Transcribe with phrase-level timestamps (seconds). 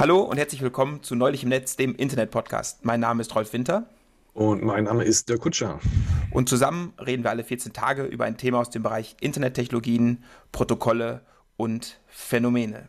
[0.00, 2.86] Hallo und herzlich willkommen zu Neulich im Netz, dem Internet-Podcast.
[2.86, 3.84] Mein Name ist Rolf Winter.
[4.32, 5.78] Und mein Name ist der Kutscher.
[6.30, 11.20] Und zusammen reden wir alle 14 Tage über ein Thema aus dem Bereich Internettechnologien, Protokolle
[11.58, 12.88] und Phänomene.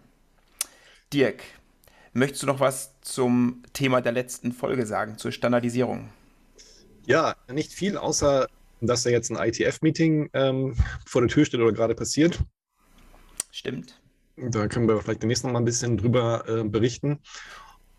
[1.12, 1.44] Dirk,
[2.14, 6.08] möchtest du noch was zum Thema der letzten Folge sagen, zur Standardisierung?
[7.06, 8.48] Ja, nicht viel, außer
[8.80, 12.40] dass da jetzt ein ITF-Meeting ähm, vor der Tür steht oder gerade passiert.
[13.52, 14.01] Stimmt.
[14.38, 17.20] Da können wir vielleicht demnächst noch mal ein bisschen drüber äh, berichten.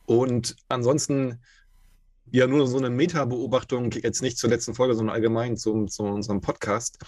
[0.07, 1.41] Und ansonsten
[2.31, 6.41] ja nur so eine Meta-Beobachtung, jetzt nicht zur letzten Folge, sondern allgemein zum, zu unserem
[6.41, 6.99] Podcast.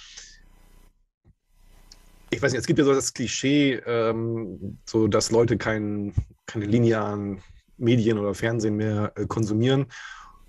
[2.31, 6.13] Ich weiß nicht, es gibt ja so das Klischee, ähm, so dass Leute kein,
[6.47, 7.41] keine linearen
[7.79, 9.87] Medien oder Fernsehen mehr äh, konsumieren.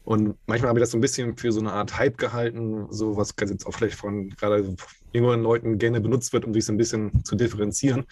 [0.04, 3.18] Und manchmal habe ich das so ein bisschen für so eine Art Hype gehalten, so
[3.18, 4.76] was jetzt auch vielleicht von gerade
[5.14, 8.06] jüngeren Leuten gerne benutzt wird, um sich so ein bisschen zu differenzieren.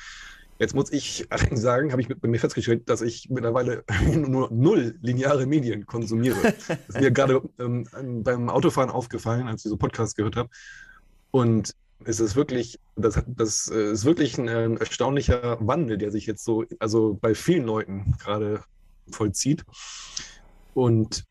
[0.60, 5.46] Jetzt muss ich sagen, habe ich bei mir festgestellt, dass ich mittlerweile nur null lineare
[5.46, 6.36] Medien konsumiere.
[6.68, 7.88] Das ist mir gerade ähm,
[8.24, 10.50] beim Autofahren aufgefallen, als ich so Podcast gehört habe.
[11.32, 11.74] Und
[12.06, 16.44] es ist wirklich, das, das äh, ist wirklich ein, ein erstaunlicher Wandel, der sich jetzt
[16.44, 18.64] so, also bei vielen Leuten gerade
[19.10, 19.64] vollzieht.
[20.74, 21.24] Und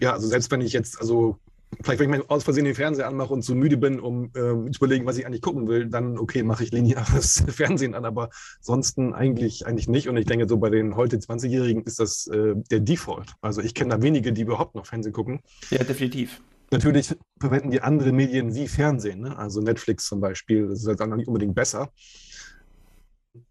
[0.00, 1.38] ja, also selbst wenn ich jetzt, also
[1.82, 4.70] vielleicht wenn ich mal aus Versehen den Fernseher anmache und zu müde bin, um äh,
[4.70, 8.30] zu überlegen, was ich eigentlich gucken will, dann okay, mache ich lineares Fernsehen an, aber
[8.58, 10.08] ansonsten eigentlich, eigentlich nicht.
[10.08, 13.34] Und ich denke, so bei den heute 20-Jährigen ist das äh, der Default.
[13.40, 15.40] Also ich kenne da wenige, die überhaupt noch Fernsehen gucken.
[15.70, 16.40] Ja, definitiv.
[16.70, 19.38] Natürlich verwenden die andere Medien wie Fernsehen, ne?
[19.38, 21.90] also Netflix zum Beispiel, das ist halt auch nicht unbedingt besser.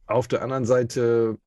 [0.07, 1.37] Auf der anderen Seite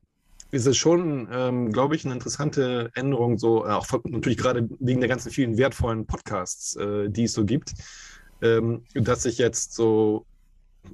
[0.50, 5.00] ist es schon, ähm, glaube ich, eine interessante Änderung, so äh, auch natürlich gerade wegen
[5.00, 7.72] der ganzen vielen wertvollen Podcasts, äh, die es so gibt,
[8.42, 10.24] ähm, dass sich jetzt so,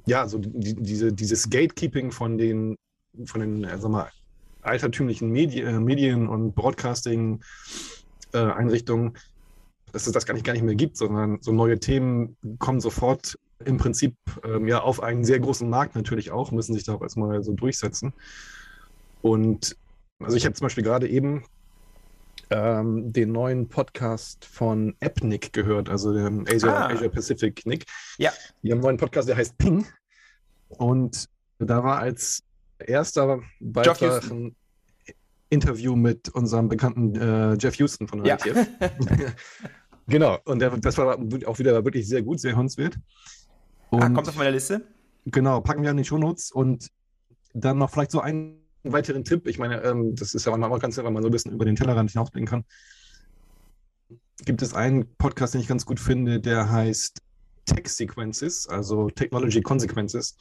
[0.05, 2.75] ja, so die, diese, dieses Gatekeeping von den,
[3.25, 4.09] von den, äh, sag mal,
[4.61, 9.13] altertümlichen Medi äh, Medien und Broadcasting-Einrichtungen, äh,
[9.91, 13.37] dass es das gar nicht, gar nicht mehr gibt, sondern so neue Themen kommen sofort
[13.63, 17.01] im Prinzip ähm, ja auf einen sehr großen Markt natürlich auch, müssen sich da auch
[17.01, 18.13] erstmal so durchsetzen.
[19.23, 19.77] Und
[20.19, 21.45] also ich habe zum Beispiel gerade eben
[22.49, 26.89] ähm, den neuen Podcast von AppNick gehört, also dem Asia, ah.
[26.89, 27.85] Asia Pacific Nick.
[28.17, 28.31] Ja.
[28.61, 29.85] Die haben einen neuen Podcast, der heißt Ping.
[30.67, 32.43] Und da war als
[32.77, 34.55] erster Beitrag ein
[35.49, 38.65] Interview mit unserem bekannten äh, Jeff Houston von der ja.
[40.07, 42.97] genau, und der, das war auch wieder wirklich sehr gut, sehr hörenswert.
[43.91, 44.81] ah, kommt auf meine Liste?
[45.25, 46.89] Genau, packen wir an die Shownotes und
[47.53, 50.79] dann noch vielleicht so ein einen weiteren Tipp, ich meine, ähm, das ist ja manchmal
[50.79, 52.65] ganz nett, wenn man so ein bisschen über den Tellerrand hinausblicken kann.
[54.45, 57.21] Gibt es einen Podcast, den ich ganz gut finde, der heißt
[57.65, 60.35] Tech Sequences, also Technology Consequences.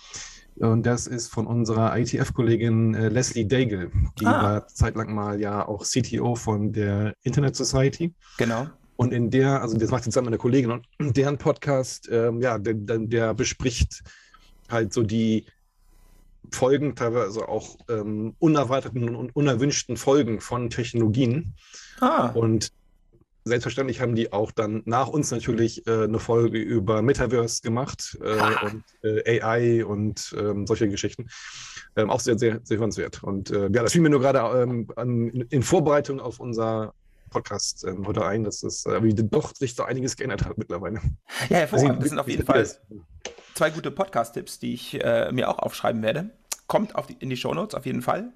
[0.57, 3.91] Und das ist von unserer ITF-Kollegin äh, Leslie Daigle.
[4.19, 4.43] Die ah.
[4.43, 8.13] war zeitlang mal ja auch CTO von der Internet Society.
[8.39, 8.67] Genau.
[8.97, 12.41] Und in der, also das macht sie zusammen mit der Kollegin und deren Podcast, ähm,
[12.41, 14.03] ja, der, der, bespricht
[14.69, 15.47] halt so die
[16.55, 21.55] Folgen, teilweise auch ähm, unerwarteten und unerwünschten Folgen von Technologien.
[22.01, 22.31] Ah.
[22.31, 22.73] Und
[23.45, 28.67] selbstverständlich haben die auch dann nach uns natürlich äh, eine Folge über Metaverse gemacht äh,
[28.67, 31.29] und äh, AI und ähm, solche Geschichten.
[31.97, 33.23] Ähm, auch sehr, sehr, sehr hörenswert.
[33.23, 36.95] Und äh, ja, das fiel mir nur gerade ähm, in Vorbereitung auf unser
[37.31, 41.01] Podcast ähm, heute ein, dass es äh, doch sich so einiges geändert hat mittlerweile.
[41.49, 41.91] Ja, hervorragend.
[41.91, 42.67] Also, das sind auf jeden Fall
[43.55, 46.31] zwei gute Podcast-Tipps, die ich äh, mir auch aufschreiben werde.
[46.73, 48.33] Kommt die, in die Shownotes auf jeden Fall.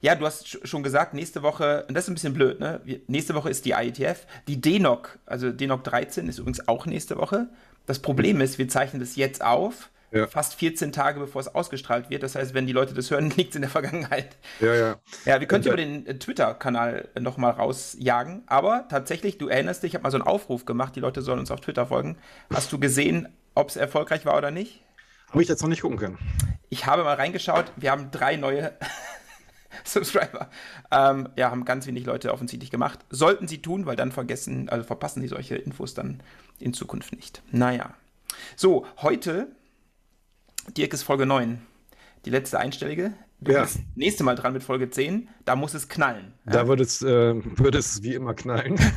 [0.00, 2.80] Ja, du hast schon gesagt, nächste Woche, und das ist ein bisschen blöd, ne?
[3.06, 4.26] Nächste Woche ist die IETF.
[4.48, 7.50] Die DENOC, also DENOC 13 ist übrigens auch nächste Woche.
[7.84, 10.26] Das Problem ist, wir zeichnen das jetzt auf, ja.
[10.26, 12.22] fast 14 Tage bevor es ausgestrahlt wird.
[12.22, 14.38] Das heißt, wenn die Leute das hören, liegt es in der Vergangenheit.
[14.60, 14.96] Ja, ja.
[15.26, 18.42] Ja, wir könnten über den äh, Twitter-Kanal nochmal rausjagen.
[18.46, 21.40] Aber tatsächlich, du erinnerst dich, ich habe mal so einen Aufruf gemacht, die Leute sollen
[21.40, 22.16] uns auf Twitter folgen.
[22.50, 24.83] Hast du gesehen, ob es erfolgreich war oder nicht?
[25.34, 26.16] Habe ich jetzt noch nicht gucken können.
[26.68, 28.70] Ich habe mal reingeschaut, wir haben drei neue
[29.84, 30.48] Subscriber.
[30.92, 33.00] Ähm, ja, haben ganz wenig Leute offensichtlich gemacht.
[33.10, 36.22] Sollten sie tun, weil dann vergessen, also verpassen sie solche Infos dann
[36.60, 37.42] in Zukunft nicht.
[37.50, 37.94] Naja.
[38.54, 39.48] So, heute,
[40.76, 41.60] Dirk ist Folge 9.
[42.26, 43.12] Die letzte einstellige.
[43.40, 43.62] Du ja.
[43.62, 45.28] bist nächste Mal dran mit Folge 10.
[45.44, 46.32] Da muss es knallen.
[46.46, 46.52] Ja?
[46.52, 48.78] Da wird es, äh, wird es wie immer knallen.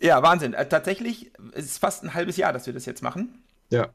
[0.00, 0.54] Ja, Wahnsinn.
[0.54, 3.42] Äh, tatsächlich ist es fast ein halbes Jahr, dass wir das jetzt machen.
[3.70, 3.88] Ja.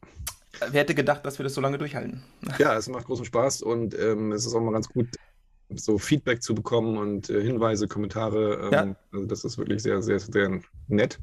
[0.71, 2.23] Wer hätte gedacht, dass wir das so lange durchhalten?
[2.59, 5.07] Ja, es macht großen Spaß und ähm, es ist auch mal ganz gut,
[5.75, 8.65] so Feedback zu bekommen und äh, Hinweise, Kommentare.
[8.65, 8.95] Ähm, ja.
[9.11, 11.19] Also das ist wirklich sehr, sehr, sehr nett.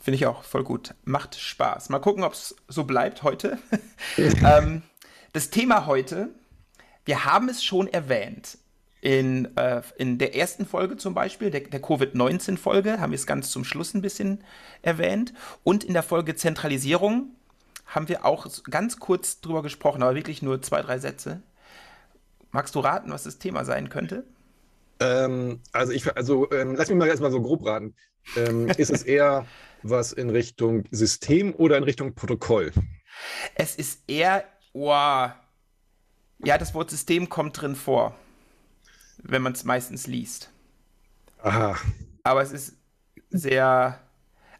[0.00, 0.94] Finde ich auch voll gut.
[1.04, 1.88] Macht Spaß.
[1.90, 3.58] Mal gucken, ob es so bleibt heute.
[4.16, 4.82] ähm,
[5.32, 6.30] das Thema heute
[7.04, 8.58] wir haben es schon erwähnt.
[9.00, 13.50] In, äh, in der ersten Folge zum Beispiel, der, der Covid-19-Folge, haben wir es ganz
[13.50, 14.44] zum Schluss ein bisschen
[14.82, 15.34] erwähnt.
[15.64, 17.30] Und in der Folge Zentralisierung
[17.86, 21.42] haben wir auch ganz kurz drüber gesprochen, aber wirklich nur zwei, drei Sätze.
[22.50, 24.24] Magst du raten, was das Thema sein könnte?
[25.00, 27.94] Ähm, also, ich, also ähm, lass mich mal erstmal so grob raten.
[28.36, 29.46] Ähm, ist es eher
[29.82, 32.72] was in Richtung System oder in Richtung Protokoll?
[33.54, 38.14] Es ist eher, oh, ja, das Wort System kommt drin vor
[39.22, 40.50] wenn man es meistens liest.
[41.38, 41.76] Aha.
[42.22, 42.76] Aber es ist
[43.30, 43.98] sehr.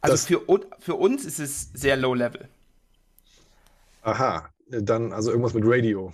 [0.00, 2.48] Also für, für uns ist es sehr low level.
[4.02, 4.48] Aha.
[4.68, 6.12] Dann also irgendwas mit Radio.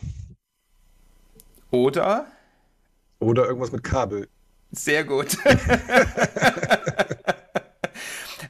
[1.71, 2.27] Oder?
[3.19, 4.29] Oder irgendwas mit Kabel.
[4.71, 5.37] Sehr gut.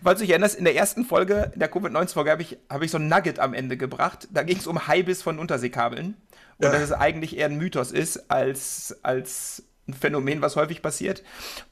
[0.03, 2.91] Falls du dich erinnerst, in der ersten Folge, in der Covid-19-Folge, habe ich, hab ich
[2.91, 4.29] so ein Nugget am Ende gebracht.
[4.33, 6.17] Da ging es um High-Bis von Unterseekabeln.
[6.59, 6.73] Und ja.
[6.73, 11.23] dass es eigentlich eher ein Mythos ist, als, als ein Phänomen, was häufig passiert.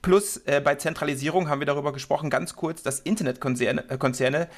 [0.02, 4.48] Plus äh, bei Zentralisierung haben wir darüber gesprochen, ganz kurz, dass Internetkonzerne äh, Konzerne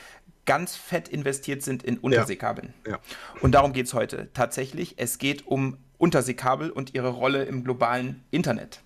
[0.47, 2.73] ganz fett investiert sind in Unterseekabeln.
[2.87, 2.93] Ja.
[2.93, 2.99] Ja.
[3.43, 4.95] Und darum geht es heute tatsächlich.
[4.97, 8.81] Es geht um Unterseekabel und ihre Rolle im globalen Internet.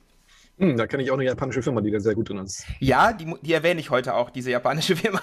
[0.59, 2.65] Hm, da kenne ich auch eine japanische Firma, die da sehr gut drin ist.
[2.81, 5.21] Ja, die, die erwähne ich heute auch, diese japanische Firma.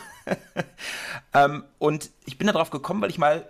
[1.34, 3.50] ähm, und ich bin darauf gekommen, weil ich mal,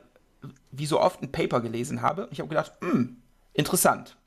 [0.71, 2.27] wie so oft, ein Paper gelesen habe.
[2.31, 3.17] Ich habe gedacht, hm,
[3.53, 4.17] interessant.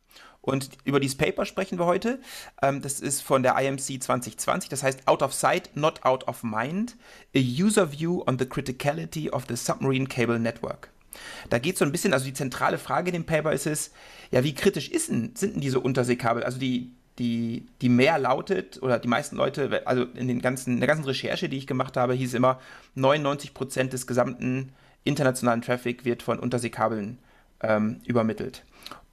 [0.43, 2.21] Und über dieses Paper sprechen wir heute.
[2.61, 4.69] Ähm, das ist von der IMC 2020.
[4.69, 6.97] Das heißt Out of Sight, Not Out of Mind.
[7.35, 10.91] A User View on the Criticality of the Submarine Cable Network.
[11.49, 13.93] Da geht es so ein bisschen, also die zentrale Frage in dem Paper ist es,
[14.31, 16.43] ja, wie kritisch ist denn, sind denn diese Unterseekabel?
[16.43, 20.81] Also die, die, die mehr lautet, oder die meisten Leute, also in, den ganzen, in
[20.81, 22.59] der ganzen Recherche, die ich gemacht habe, hieß immer,
[22.97, 24.73] 99% des gesamten
[25.05, 27.19] internationalen Traffic wird von Unterseekabeln
[27.61, 28.65] ähm, übermittelt.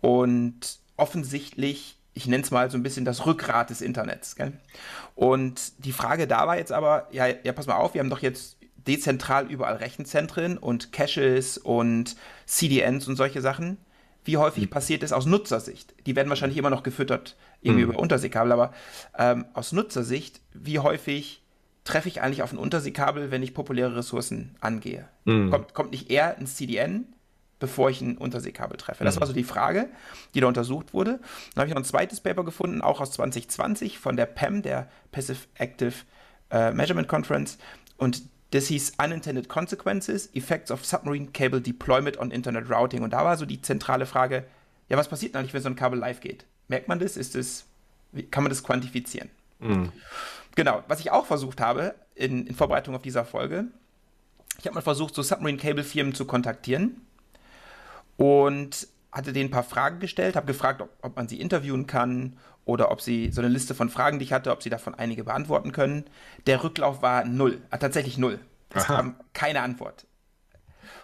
[0.02, 4.36] Und offensichtlich, ich nenne es mal so ein bisschen das Rückgrat des Internets.
[4.36, 4.54] Gell?
[5.16, 8.22] Und die Frage da war jetzt aber, ja, ja, pass mal auf, wir haben doch
[8.22, 12.16] jetzt dezentral überall Rechenzentren und Caches und
[12.46, 13.78] CDNs und solche Sachen.
[14.24, 14.70] Wie häufig mhm.
[14.70, 15.94] passiert es aus Nutzersicht?
[16.06, 17.92] Die werden wahrscheinlich immer noch gefüttert, irgendwie mhm.
[17.92, 18.74] über Unterseekabel, aber
[19.18, 21.42] ähm, aus Nutzersicht, wie häufig
[21.84, 25.08] treffe ich eigentlich auf ein Unterseekabel, wenn ich populäre Ressourcen angehe?
[25.26, 25.52] Mhm.
[25.52, 27.08] Kommt, kommt nicht eher ein CDN
[27.60, 29.04] bevor ich ein Unterseekabel treffe.
[29.04, 29.20] Das mhm.
[29.20, 29.90] war so die Frage,
[30.34, 31.20] die da untersucht wurde.
[31.54, 34.90] Dann habe ich noch ein zweites Paper gefunden, auch aus 2020 von der PEM, der
[35.12, 35.94] Passive Active
[36.52, 37.58] äh, Measurement Conference.
[37.98, 43.04] Und das hieß Unintended Consequences, Effects of Submarine Cable Deployment on Internet Routing.
[43.04, 44.46] Und da war so die zentrale Frage,
[44.88, 46.46] ja, was passiert eigentlich, wenn so ein Kabel live geht?
[46.68, 47.18] Merkt man das?
[47.18, 47.66] Ist das,
[48.32, 49.30] kann man das quantifizieren?
[49.60, 49.92] Mhm.
[50.56, 53.66] Genau, was ich auch versucht habe in, in Vorbereitung auf dieser Folge,
[54.58, 57.02] ich habe mal versucht, so Submarine Cable Firmen zu kontaktieren
[58.20, 62.38] und hatte denen ein paar Fragen gestellt, habe gefragt, ob, ob, man sie interviewen kann
[62.66, 65.24] oder ob sie so eine Liste von Fragen, die ich hatte, ob sie davon einige
[65.24, 66.04] beantworten können.
[66.46, 68.40] Der Rücklauf war null, äh, tatsächlich null.
[68.72, 68.98] Es Aha.
[68.98, 70.06] kam keine Antwort.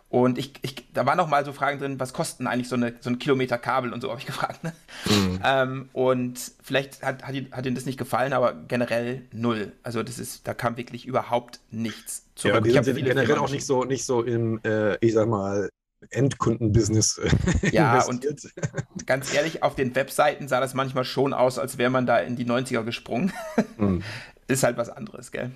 [0.10, 2.94] Und ich, ich, da waren noch mal so Fragen drin, was kosten eigentlich so, eine,
[3.00, 4.64] so ein Kilometer Kabel und so, habe ich gefragt.
[4.64, 4.74] Ne?
[5.06, 5.40] Mhm.
[5.44, 9.72] Ähm, und vielleicht hat, hat, hat, Ihnen das nicht gefallen, aber generell null.
[9.84, 12.66] Also das ist, da kam wirklich überhaupt nichts zurück.
[12.68, 15.70] Ja, die sind generell auch nicht so, nicht so im, äh, ich sag mal,
[16.12, 17.30] Endkundenbusiness äh,
[17.72, 18.54] ja, investiert.
[18.94, 22.20] und ganz ehrlich, auf den Webseiten sah das manchmal schon aus, als wäre man da
[22.20, 23.34] in die 90er gesprungen.
[23.78, 24.04] Mhm.
[24.48, 25.52] Ist halt was anderes, gell?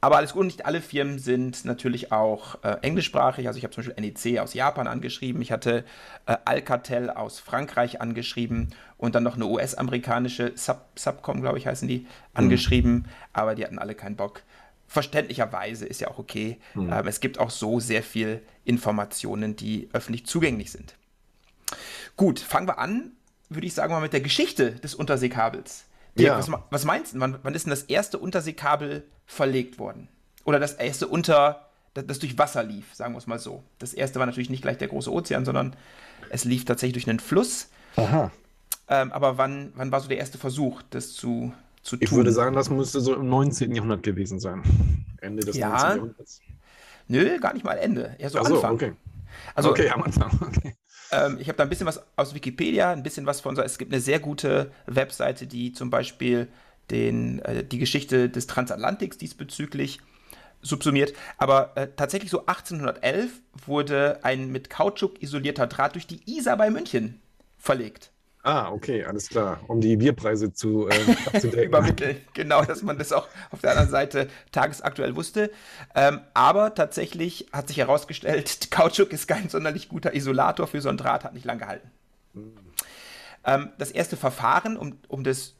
[0.00, 3.46] Aber alles gut, nicht alle Firmen sind natürlich auch äh, englischsprachig.
[3.46, 5.84] Also ich habe zum Beispiel NEC aus Japan angeschrieben, ich hatte
[6.26, 11.88] äh, Alcatel aus Frankreich angeschrieben und dann noch eine US-amerikanische Sub Subcom, glaube ich, heißen
[11.88, 12.06] die, mhm.
[12.34, 12.92] angeschrieben.
[12.92, 13.04] Mhm.
[13.32, 14.42] Aber die hatten alle keinen Bock
[14.86, 16.58] verständlicherweise ist ja auch okay.
[16.74, 16.92] Mhm.
[16.92, 20.94] Ähm, es gibt auch so sehr viel Informationen, die öffentlich zugänglich sind.
[22.16, 23.12] Gut, fangen wir an,
[23.48, 25.84] würde ich sagen, mal mit der Geschichte des Unterseekabels.
[26.18, 26.38] Dirk, ja.
[26.38, 30.08] was, was, meinst du, wann, wann, ist denn das erste Unterseekabel verlegt worden?
[30.44, 33.62] Oder das erste unter, das, das durch Wasser lief, sagen wir es mal so.
[33.78, 35.76] Das erste war natürlich nicht gleich der große Ozean, sondern
[36.30, 37.68] es lief tatsächlich durch einen Fluss.
[37.96, 38.30] Aha.
[38.88, 41.52] Ähm, aber wann, wann war so der erste Versuch, das zu,
[41.86, 42.02] zu tun.
[42.02, 43.74] Ich würde sagen, das müsste so im 19.
[43.74, 44.62] Jahrhundert gewesen sein.
[45.20, 45.88] Ende des ja, 19.
[45.88, 46.40] Jahrhunderts.
[47.08, 48.16] Nö, gar nicht mal Ende.
[48.18, 48.74] Eher so, so Anfang.
[48.74, 48.92] Okay.
[49.54, 50.30] Also, okay, am Anfang.
[50.56, 50.74] Okay.
[51.12, 53.62] Ähm, ich habe da ein bisschen was aus Wikipedia, ein bisschen was von so.
[53.62, 56.48] Es gibt eine sehr gute Webseite, die zum Beispiel
[56.90, 60.00] den, äh, die Geschichte des Transatlantiks diesbezüglich
[60.62, 61.12] subsumiert.
[61.38, 63.30] Aber äh, tatsächlich so 1811
[63.66, 67.20] wurde ein mit Kautschuk isolierter Draht durch die Isar bei München
[67.56, 68.10] verlegt.
[68.46, 69.58] Ah, okay, alles klar.
[69.66, 70.88] Um die Bierpreise zu
[71.32, 72.18] äh, übermitteln.
[72.32, 75.50] Genau, dass man das auch auf der anderen Seite tagesaktuell wusste.
[75.96, 80.96] Ähm, aber tatsächlich hat sich herausgestellt, Kautschuk ist kein sonderlich guter Isolator für so ein
[80.96, 81.90] Draht, hat nicht lang gehalten.
[83.44, 85.54] Ähm, das erste Verfahren, um, um das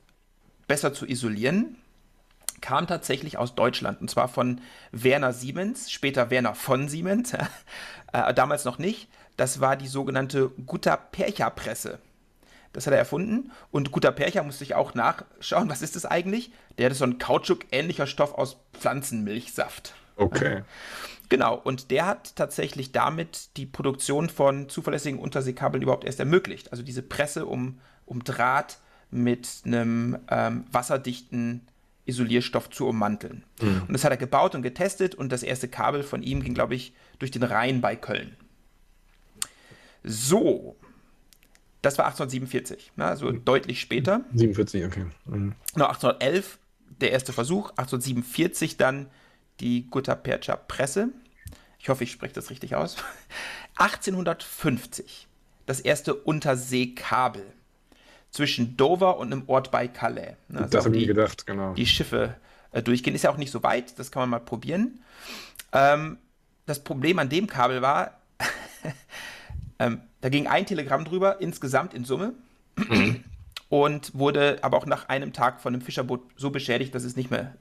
[0.68, 1.78] besser zu isolieren,
[2.60, 4.60] kam tatsächlich aus Deutschland und zwar von
[4.92, 7.34] Werner Siemens, später Werner von Siemens,
[8.12, 9.08] äh, damals noch nicht.
[9.36, 11.98] Das war die sogenannte Gutta-Percha-Presse.
[12.76, 15.70] Das hat er erfunden und Gutta-Percha musste ich auch nachschauen.
[15.70, 16.50] Was ist das eigentlich?
[16.76, 19.94] Der ist so ein Kautschuk-ähnlicher Stoff aus Pflanzenmilchsaft.
[20.16, 20.62] Okay.
[21.28, 26.70] Genau, und der hat tatsächlich damit die Produktion von zuverlässigen Unterseekabeln überhaupt erst ermöglicht.
[26.70, 28.78] Also diese Presse um, um Draht
[29.10, 31.66] mit einem ähm, wasserdichten
[32.04, 33.42] Isolierstoff zu ummanteln.
[33.60, 33.82] Mhm.
[33.88, 36.76] Und das hat er gebaut und getestet und das erste Kabel von ihm ging, glaube
[36.76, 38.36] ich, durch den Rhein bei Köln.
[40.04, 40.76] So,
[41.86, 43.44] das war 1847, also mhm.
[43.44, 44.22] deutlich später.
[44.34, 45.06] 47, okay.
[45.24, 45.54] Mhm.
[45.76, 46.58] No, 1811
[47.00, 49.06] der erste Versuch, 1847 dann
[49.60, 51.10] die Guttapercha Presse.
[51.78, 52.96] Ich hoffe, ich spreche das richtig aus.
[53.76, 55.28] 1850
[55.66, 57.46] das erste Unterseekabel
[58.32, 60.34] zwischen Dover und einem Ort bei Calais.
[60.52, 61.74] Also das habe ich gedacht, genau.
[61.74, 62.34] Die Schiffe
[62.72, 63.14] äh, durchgehen.
[63.14, 65.04] Ist ja auch nicht so weit, das kann man mal probieren.
[65.72, 66.18] Ähm,
[66.66, 68.18] das Problem an dem Kabel war,
[69.78, 72.34] ähm, da ging ein Telegramm drüber, insgesamt in Summe.
[73.68, 77.30] und wurde aber auch nach einem Tag von einem Fischerboot so beschädigt, dass es nicht
[77.30, 77.54] mehr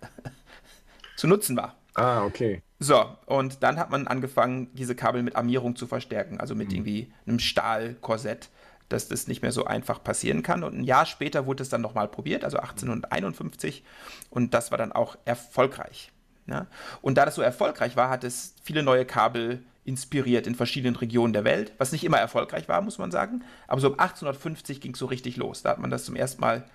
[1.15, 1.75] zu nutzen war.
[1.95, 2.61] Ah, okay.
[2.79, 6.75] So, und dann hat man angefangen, diese Kabel mit Armierung zu verstärken, also mit mhm.
[6.75, 8.49] irgendwie einem Stahlkorsett,
[8.89, 10.63] dass das nicht mehr so einfach passieren kann.
[10.63, 13.83] Und ein Jahr später wurde es dann nochmal probiert, also 1851,
[14.29, 16.11] und das war dann auch erfolgreich.
[16.47, 16.67] Ja?
[17.01, 21.31] Und da das so erfolgreich war, hat es viele neue Kabel inspiriert in verschiedenen Regionen
[21.31, 23.43] der Welt, was nicht immer erfolgreich war, muss man sagen.
[23.67, 25.61] Aber so um 1850 ging es so richtig los.
[25.61, 26.65] Da hat man das zum ersten Mal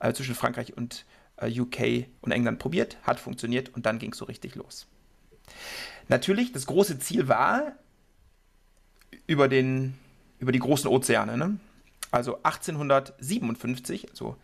[0.00, 1.04] äh, zwischen Frankreich und
[1.36, 4.86] äh, UK und England probiert, hat funktioniert und dann ging es so richtig los.
[6.08, 7.72] Natürlich, das große Ziel war,
[9.26, 9.94] über, den,
[10.38, 11.58] über die großen Ozeane, ne?
[12.10, 14.36] also 1857, also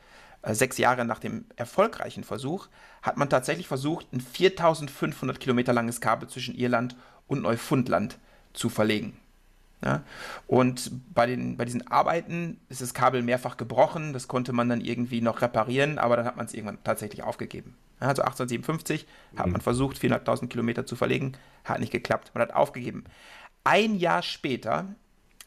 [0.42, 2.68] äh, sechs Jahre nach dem erfolgreichen Versuch,
[3.02, 7.00] hat man tatsächlich versucht, ein 4500 Kilometer langes Kabel zwischen Irland und
[7.36, 8.18] Neufundland
[8.52, 9.16] zu verlegen.
[9.84, 10.02] Ja?
[10.46, 14.80] Und bei, den, bei diesen Arbeiten ist das Kabel mehrfach gebrochen, das konnte man dann
[14.80, 17.76] irgendwie noch reparieren, aber dann hat man es irgendwann tatsächlich aufgegeben.
[18.00, 19.38] Ja, also 1857 mhm.
[19.38, 21.32] hat man versucht, 400.000 Kilometer zu verlegen,
[21.64, 23.04] hat nicht geklappt, man hat aufgegeben.
[23.64, 24.94] Ein Jahr später,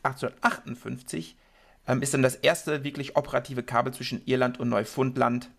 [0.03, 1.35] 1858,
[1.87, 5.49] ähm, ist dann das erste wirklich operative Kabel zwischen Irland und Neufundland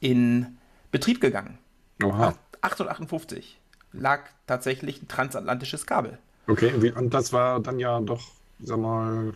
[0.00, 0.58] in
[0.90, 1.58] Betrieb gegangen.
[2.02, 2.34] Oha.
[2.62, 3.60] 1858
[3.98, 6.18] lag tatsächlich ein transatlantisches Kabel.
[6.46, 8.22] Okay, und das war dann ja doch,
[8.60, 9.32] sag mal,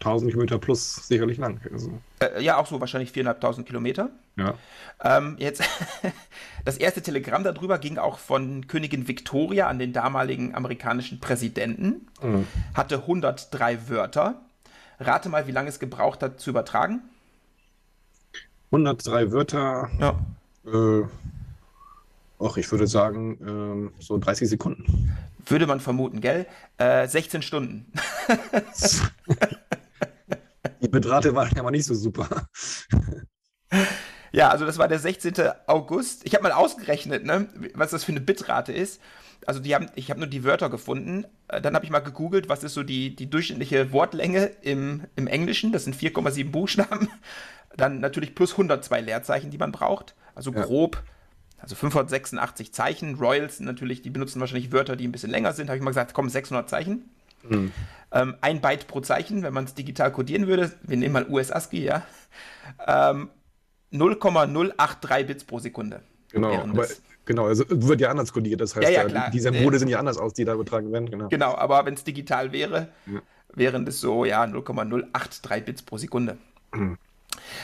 [0.00, 1.60] 1000 Kilometer plus sicherlich lang.
[1.72, 1.92] Also.
[2.20, 4.10] Äh, ja, auch so wahrscheinlich 4.500 Kilometer.
[4.36, 4.54] Ja.
[5.02, 5.62] Ähm, jetzt,
[6.64, 12.08] das erste Telegramm darüber ging auch von Königin Victoria an den damaligen amerikanischen Präsidenten.
[12.22, 12.46] Mhm.
[12.74, 14.40] Hatte 103 Wörter.
[14.98, 17.02] Rate mal, wie lange es gebraucht hat zu übertragen.
[18.70, 19.90] 103 Wörter.
[19.98, 20.18] Ja.
[20.66, 21.04] Äh,
[22.40, 25.14] Och, ich würde sagen, ähm, so 30 Sekunden.
[25.44, 26.46] Würde man vermuten, gell?
[26.78, 27.92] Äh, 16 Stunden.
[30.80, 32.48] Die Bitrate war ja mal nicht so super.
[34.32, 35.34] Ja, also das war der 16.
[35.66, 36.22] August.
[36.24, 39.02] Ich habe mal ausgerechnet, ne, was das für eine Bitrate ist.
[39.46, 41.26] Also die haben, ich habe nur die Wörter gefunden.
[41.48, 45.26] Äh, dann habe ich mal gegoogelt, was ist so die, die durchschnittliche Wortlänge im, im
[45.26, 45.72] Englischen.
[45.72, 47.08] Das sind 4,7 Buchstaben.
[47.76, 50.14] Dann natürlich plus 102 Leerzeichen, die man braucht.
[50.34, 50.62] Also ja.
[50.62, 51.02] grob
[51.62, 53.14] also 586 Zeichen.
[53.16, 55.68] Royals natürlich, die benutzen wahrscheinlich Wörter, die ein bisschen länger sind.
[55.68, 57.10] Habe ich mal gesagt, komm, 600 Zeichen.
[57.48, 57.72] Mhm.
[58.12, 60.72] Ähm, ein Byte pro Zeichen, wenn man es digital codieren würde.
[60.82, 62.02] Wir nehmen mal US-ASCII, ja.
[62.86, 63.28] Ähm,
[63.90, 66.00] 0,083 Bits pro Sekunde.
[66.32, 66.86] Genau, aber,
[67.24, 68.60] genau, also wird ja anders codiert.
[68.60, 69.30] Das heißt, ja, ja, klar.
[69.30, 69.78] die Symbole nee.
[69.78, 71.10] sind ja anders aus, die da übertragen werden.
[71.10, 73.20] Genau, genau aber wenn es digital wäre, ja.
[73.54, 76.36] wären das so ja 0,083 Bits pro Sekunde.
[76.72, 76.98] Mhm.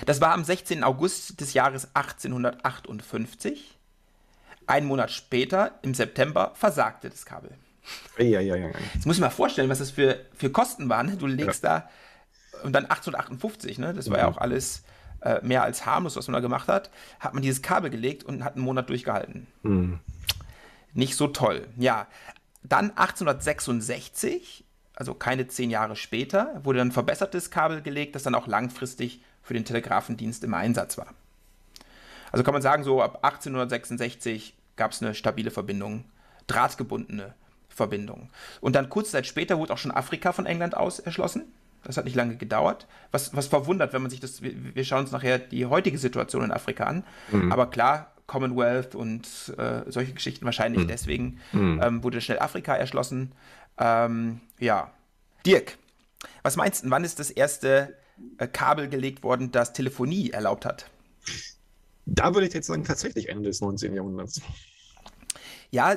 [0.04, 0.82] Das war am 16.
[0.84, 3.75] August des Jahres 1858.
[4.66, 7.50] Ein Monat später, im September, versagte das Kabel.
[8.18, 8.70] Ja, ja, ja.
[8.94, 11.18] Jetzt muss ich mal vorstellen, was das für, für Kosten waren.
[11.18, 11.80] Du legst ja.
[11.80, 11.90] da
[12.64, 13.94] und dann 1858, ne?
[13.94, 14.22] Das war mhm.
[14.22, 14.82] ja auch alles
[15.20, 16.90] äh, mehr als harmlos, was man da gemacht hat.
[17.20, 19.46] Hat man dieses Kabel gelegt und hat einen Monat durchgehalten.
[19.62, 20.00] Mhm.
[20.94, 21.66] Nicht so toll.
[21.76, 22.06] Ja,
[22.62, 28.46] dann 1866, also keine zehn Jahre später, wurde ein verbessertes Kabel gelegt, das dann auch
[28.46, 31.14] langfristig für den Telegrafendienst im Einsatz war.
[32.36, 36.04] Also kann man sagen, so ab 1866 gab es eine stabile Verbindung,
[36.46, 37.34] drahtgebundene
[37.68, 38.30] Verbindung.
[38.60, 41.44] Und dann kurze Zeit später wurde auch schon Afrika von England aus erschlossen.
[41.84, 42.86] Das hat nicht lange gedauert.
[43.10, 46.52] Was, was verwundert, wenn man sich das, wir, schauen uns nachher die heutige Situation in
[46.52, 47.04] Afrika an.
[47.30, 47.52] Mhm.
[47.52, 49.26] Aber klar, Commonwealth und
[49.56, 50.88] äh, solche Geschichten wahrscheinlich mhm.
[50.88, 51.80] deswegen mhm.
[51.82, 53.32] ähm, wurde schnell Afrika erschlossen.
[53.78, 54.90] Ähm, ja.
[55.46, 55.78] Dirk,
[56.42, 57.94] was meinst du, wann ist das erste
[58.38, 60.90] äh, Kabel gelegt worden, das Telefonie erlaubt hat.
[62.06, 63.92] Da würde ich jetzt sagen, tatsächlich Ende des 19.
[63.94, 64.40] Jahrhunderts.
[65.70, 65.96] Ja,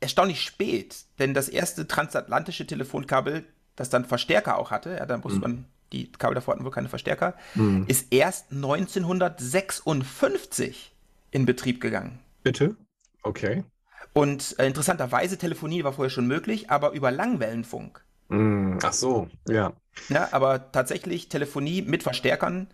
[0.00, 3.44] erstaunlich spät, denn das erste transatlantische Telefonkabel,
[3.76, 5.42] das dann Verstärker auch hatte, ja, dann wusste mhm.
[5.42, 7.84] man, die Kabel davor hatten wohl keine Verstärker, mhm.
[7.88, 10.94] ist erst 1956
[11.30, 12.20] in Betrieb gegangen.
[12.42, 12.76] Bitte?
[13.22, 13.64] Okay.
[14.12, 18.04] Und äh, interessanterweise, Telefonie war vorher schon möglich, aber über Langwellenfunk.
[18.28, 19.72] Mm, ach so, ja.
[20.08, 22.68] Ja, aber tatsächlich Telefonie mit Verstärkern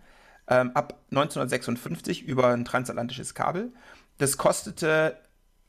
[0.47, 3.71] ähm, ab 1956 über ein transatlantisches Kabel.
[4.17, 5.17] Das kostete,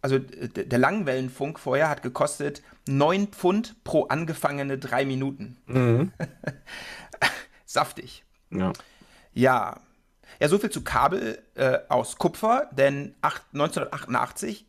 [0.03, 5.57] also der Langwellenfunk vorher hat gekostet 9 Pfund pro angefangene drei Minuten.
[5.67, 6.13] Mhm.
[7.65, 8.25] Saftig.
[8.51, 8.73] Ja.
[9.33, 9.81] Ja.
[10.41, 14.67] Ja, so viel zu Kabel äh, aus Kupfer, denn 8, 1988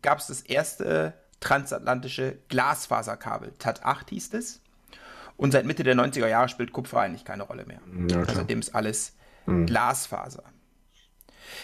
[0.00, 3.52] gab es das erste transatlantische Glasfaserkabel.
[3.58, 4.60] TAT 8 hieß es.
[5.36, 7.80] Und seit Mitte der 90er Jahre spielt Kupfer eigentlich keine Rolle mehr.
[8.08, 9.14] Ja, also seitdem ist alles
[9.48, 9.66] mhm.
[9.66, 10.44] Glasfaser.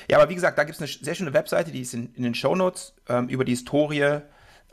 [0.09, 2.23] Ja, aber wie gesagt, da gibt es eine sehr schöne Webseite, die ist in, in
[2.23, 4.21] den Shownotes ähm, über die Historie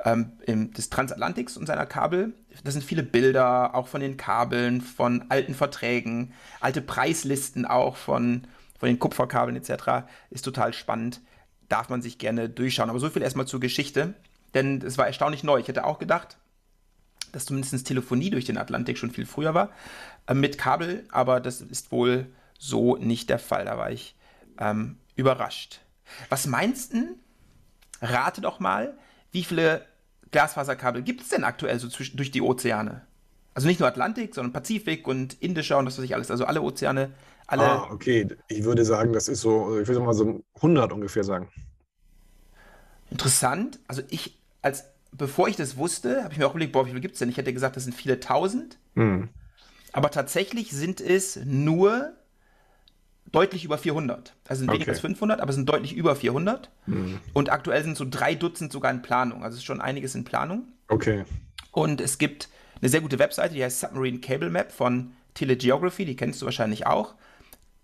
[0.04, 2.34] ähm, im, des Transatlantiks und seiner Kabel.
[2.64, 8.48] Da sind viele Bilder, auch von den Kabeln, von alten Verträgen, alte Preislisten auch von,
[8.80, 10.06] von den Kupferkabeln etc.
[10.30, 11.22] Ist total spannend.
[11.70, 12.90] Darf man sich gerne durchschauen.
[12.90, 14.14] Aber so viel erstmal zur Geschichte,
[14.54, 15.60] denn es war erstaunlich neu.
[15.60, 16.38] Ich hätte auch gedacht,
[17.32, 19.70] dass zumindest Telefonie durch den Atlantik schon viel früher war
[20.28, 22.28] äh, mit Kabel, aber das ist wohl
[22.62, 23.66] so nicht der Fall.
[23.66, 24.16] Da war ich
[24.60, 25.82] ähm, überrascht.
[26.30, 27.18] Was meinst du?
[28.02, 28.98] Rate doch mal,
[29.32, 29.86] wie viele
[30.32, 33.06] Glasfaserkabel gibt es denn aktuell so zwischen, durch die Ozeane?
[33.54, 36.32] Also nicht nur Atlantik, sondern Pazifik und Indischer und das was ich alles.
[36.32, 37.12] Also alle Ozeane,
[37.48, 37.64] alle.
[37.64, 38.28] Ah, okay.
[38.48, 41.50] Ich würde sagen, das ist so, ich würde mal so 100 ungefähr sagen.
[43.10, 43.80] Interessant.
[43.88, 47.02] Also ich, als bevor ich das wusste, habe ich mir auch überlegt, boah, wie viel
[47.02, 47.30] gibt es denn?
[47.30, 48.78] Ich hätte gesagt, das sind viele tausend.
[48.96, 49.30] Mhm.
[49.92, 52.14] Aber tatsächlich sind es nur
[53.32, 54.36] deutlich über 400.
[54.48, 54.78] Also sind okay.
[54.78, 56.70] weniger als 500, aber sind deutlich über 400.
[56.86, 57.20] Mhm.
[57.34, 59.44] Und aktuell sind so drei Dutzend sogar in Planung.
[59.44, 60.68] Also ist schon einiges in Planung.
[60.88, 61.24] Okay.
[61.72, 62.50] Und es gibt
[62.82, 66.86] eine sehr gute Webseite, die heißt Submarine Cable Map von Telegeography, die kennst du wahrscheinlich
[66.88, 67.16] auch.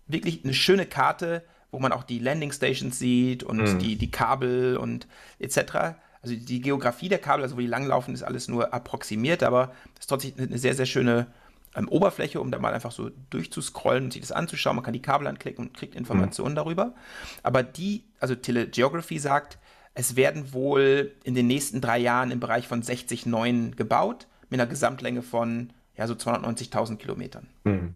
[0.06, 3.78] Wirklich eine schöne Karte, wo man auch die Landing Stations sieht und mhm.
[3.78, 5.06] die, die Kabel und
[5.38, 5.96] etc.
[6.22, 10.00] Also die Geografie der Kabel, also wo die langlaufen, ist alles nur approximiert, aber das
[10.00, 11.28] ist trotzdem eine sehr, sehr schöne
[11.74, 14.76] ähm, Oberfläche, um da mal einfach so durchzuscrollen und sich das anzuschauen.
[14.76, 16.56] Man kann die Kabel anklicken und kriegt Informationen mhm.
[16.56, 16.94] darüber.
[17.42, 19.58] Aber die, also Telegeography sagt,
[19.94, 24.60] es werden wohl in den nächsten drei Jahren im Bereich von 60 neuen gebaut, mit
[24.60, 27.48] einer Gesamtlänge von ja, so 290.000 Kilometern.
[27.64, 27.94] Mhm.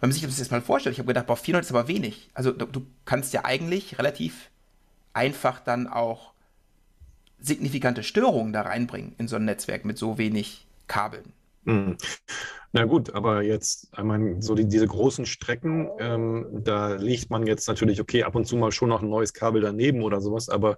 [0.00, 2.30] Wenn man sich das jetzt mal vorstellt, ich habe gedacht, boah, 400 ist aber wenig.
[2.34, 4.50] Also du, du kannst ja eigentlich relativ
[5.12, 6.32] einfach dann auch
[7.40, 11.32] signifikante Störungen da reinbringen in so ein Netzwerk mit so wenig Kabeln.
[11.64, 11.96] Mhm.
[12.76, 17.46] Na gut, aber jetzt, ich meine, so die, diese großen Strecken, ähm, da legt man
[17.46, 20.48] jetzt natürlich, okay, ab und zu mal schon noch ein neues Kabel daneben oder sowas,
[20.48, 20.76] aber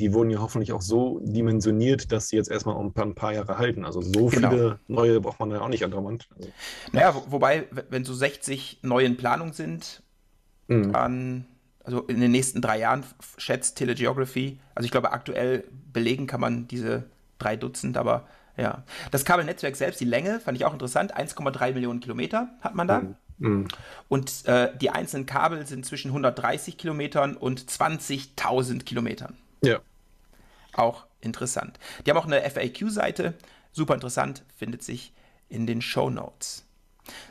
[0.00, 3.58] die wurden ja hoffentlich auch so dimensioniert, dass sie jetzt erstmal paar, ein paar Jahre
[3.58, 3.84] halten.
[3.84, 4.50] Also so genau.
[4.50, 6.28] viele neue braucht man ja auch nicht andauernd.
[6.36, 6.48] Also.
[6.90, 10.02] Naja, wo, wobei, wenn so 60 neue in Planung sind,
[10.66, 10.92] mhm.
[10.92, 11.46] dann,
[11.84, 13.04] also in den nächsten drei Jahren
[13.38, 17.04] schätzt Telegeography, also ich glaube, aktuell belegen kann man diese
[17.38, 18.84] drei Dutzend, aber ja.
[19.10, 21.16] Das Kabelnetzwerk selbst, die Länge, fand ich auch interessant.
[21.16, 23.00] 1,3 Millionen Kilometer hat man da.
[23.00, 23.16] Mhm.
[23.38, 23.68] mhm.
[24.08, 29.36] Und äh, die einzelnen Kabel sind zwischen 130 Kilometern und 20.000 Kilometern.
[29.62, 29.80] Ja.
[30.72, 31.78] Auch interessant.
[32.04, 33.34] Die haben auch eine FAQ-Seite.
[33.72, 35.12] Super interessant, findet sich
[35.48, 36.64] in den Show Notes.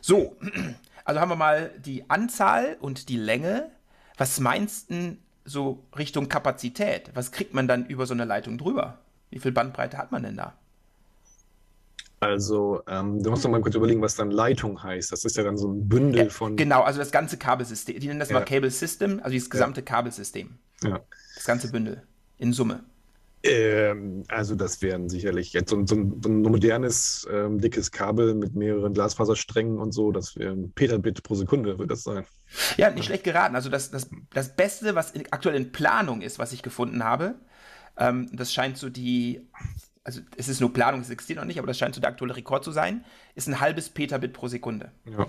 [0.02, 0.36] So,
[1.06, 3.72] also haben wir mal die Anzahl und die Länge.
[4.18, 7.12] Was meinst du so Richtung Kapazität?
[7.14, 9.00] Was kriegt man dann über so eine Leitung drüber?
[9.30, 10.54] Wie viel Bandbreite hat man denn da?
[12.26, 15.12] Also, ähm, du musst noch mal kurz überlegen, was dann Leitung heißt.
[15.12, 16.56] Das ist ja dann so ein Bündel ja, von.
[16.56, 18.00] Genau, also das ganze Kabelsystem.
[18.00, 18.40] Die nennen das ja.
[18.40, 19.86] mal Cable System, also das gesamte ja.
[19.86, 20.50] Kabelsystem.
[20.84, 21.00] Ja.
[21.36, 22.02] Das ganze Bündel
[22.40, 22.84] in Summe.
[23.44, 28.34] Ähm, also, das wären sicherlich jetzt so, so, ein, so ein, modernes, ähm, dickes Kabel
[28.34, 30.12] mit mehreren Glasfasersträngen und so.
[30.12, 32.26] Das wäre ein Petabit pro Sekunde, wird das sein.
[32.78, 33.56] Ja, nicht schlecht geraten.
[33.56, 37.36] Also, das, das, das Beste, was in, aktuell in Planung ist, was ich gefunden habe,
[37.98, 39.48] ähm, das scheint so die
[40.06, 42.36] also es ist nur Planung, es existiert noch nicht, aber das scheint so der aktuelle
[42.36, 44.92] Rekord zu sein, ist ein halbes Petabit pro Sekunde.
[45.06, 45.28] Ja.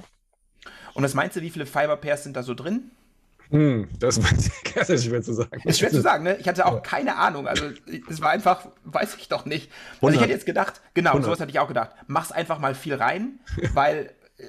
[0.92, 2.90] Und was meinst du, wie viele Fiber Pairs sind da so drin?
[3.50, 4.20] Hm, das,
[4.74, 5.62] das ist schwer zu sagen.
[5.64, 6.36] Ist schwer zu sagen, ne?
[6.36, 6.80] Ich hatte auch ja.
[6.80, 7.48] keine Ahnung.
[7.48, 7.64] Also,
[8.08, 9.72] es war einfach, weiß ich doch nicht.
[10.02, 11.24] Also, ich hätte jetzt gedacht, genau, 100.
[11.24, 11.92] sowas hatte ich auch gedacht.
[12.06, 13.40] Mach's einfach mal viel rein,
[13.72, 14.42] weil äh,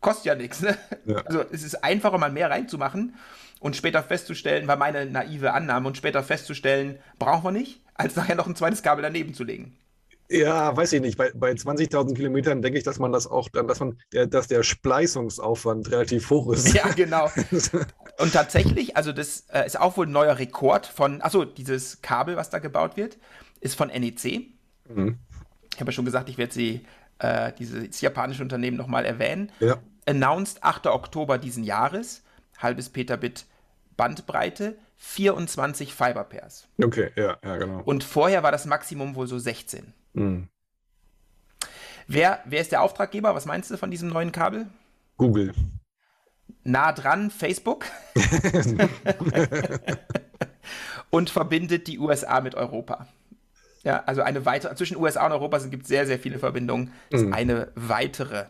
[0.00, 0.76] kostet ja nichts, ne?
[1.04, 1.18] Ja.
[1.18, 3.14] Also, es ist einfacher, mal mehr reinzumachen
[3.60, 8.34] und später festzustellen, war meine naive Annahme, und später festzustellen, brauchen wir nicht als nachher
[8.34, 9.76] noch ein zweites Kabel daneben zu legen.
[10.30, 11.18] Ja, weiß ich nicht.
[11.18, 14.46] Bei, bei 20.000 Kilometern denke ich, dass man das auch dann, dass man, der, dass
[14.46, 16.72] der Spleißungsaufwand relativ hoch ist.
[16.72, 17.28] Ja, genau.
[18.18, 22.36] Und tatsächlich, also das äh, ist auch wohl ein neuer Rekord von, achso, dieses Kabel,
[22.36, 23.18] was da gebaut wird,
[23.60, 24.46] ist von NEC.
[24.88, 25.18] Mhm.
[25.74, 26.86] Ich habe ja schon gesagt, ich werde sie,
[27.18, 29.50] äh, dieses japanische Unternehmen nochmal erwähnen.
[29.58, 29.78] Ja.
[30.06, 30.86] Announced 8.
[30.86, 32.22] Oktober diesen Jahres,
[32.58, 33.46] halbes Petabit
[33.96, 36.68] Bandbreite, 24 Fiber Pairs.
[36.80, 37.80] Okay, ja, ja, genau.
[37.84, 39.94] Und vorher war das Maximum wohl so 16.
[40.12, 40.48] Mhm.
[42.06, 43.34] Wer, wer ist der Auftraggeber?
[43.34, 44.66] Was meinst du von diesem neuen Kabel?
[45.16, 45.54] Google.
[46.64, 47.86] Nah dran, Facebook.
[51.10, 53.08] und verbindet die USA mit Europa.
[53.82, 56.92] Ja, also eine weitere, zwischen USA und Europa gibt es sehr, sehr viele Verbindungen.
[57.08, 57.32] Das ist mhm.
[57.32, 58.46] eine weitere.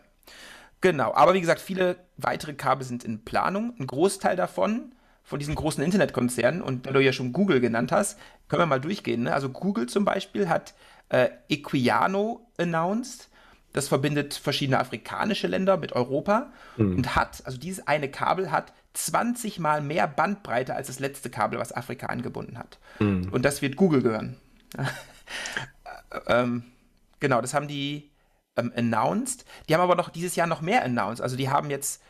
[0.81, 3.73] Genau, aber wie gesagt, viele weitere Kabel sind in Planung.
[3.79, 8.19] Ein Großteil davon, von diesen großen Internetkonzernen, und da du ja schon Google genannt hast,
[8.47, 9.23] können wir mal durchgehen.
[9.23, 9.33] Ne?
[9.33, 10.73] Also Google zum Beispiel hat
[11.09, 13.29] äh, Equiano announced.
[13.73, 16.97] Das verbindet verschiedene afrikanische Länder mit Europa mhm.
[16.97, 21.59] und hat, also dieses eine Kabel hat 20 mal mehr Bandbreite als das letzte Kabel,
[21.59, 22.79] was Afrika angebunden hat.
[22.99, 23.29] Mhm.
[23.31, 24.35] Und das wird Google gehören.
[26.27, 26.63] ähm,
[27.19, 28.11] genau, das haben die
[28.57, 29.45] ähm, announced.
[29.69, 31.21] Die haben aber noch dieses Jahr noch mehr announced.
[31.21, 32.01] Also die haben jetzt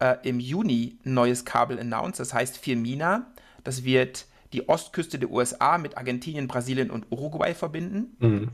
[0.00, 3.32] äh, im Juni ein neues Kabel announced, das heißt Firmina.
[3.62, 8.16] Das wird die Ostküste der USA mit Argentinien, Brasilien und Uruguay verbinden.
[8.18, 8.50] Mhm.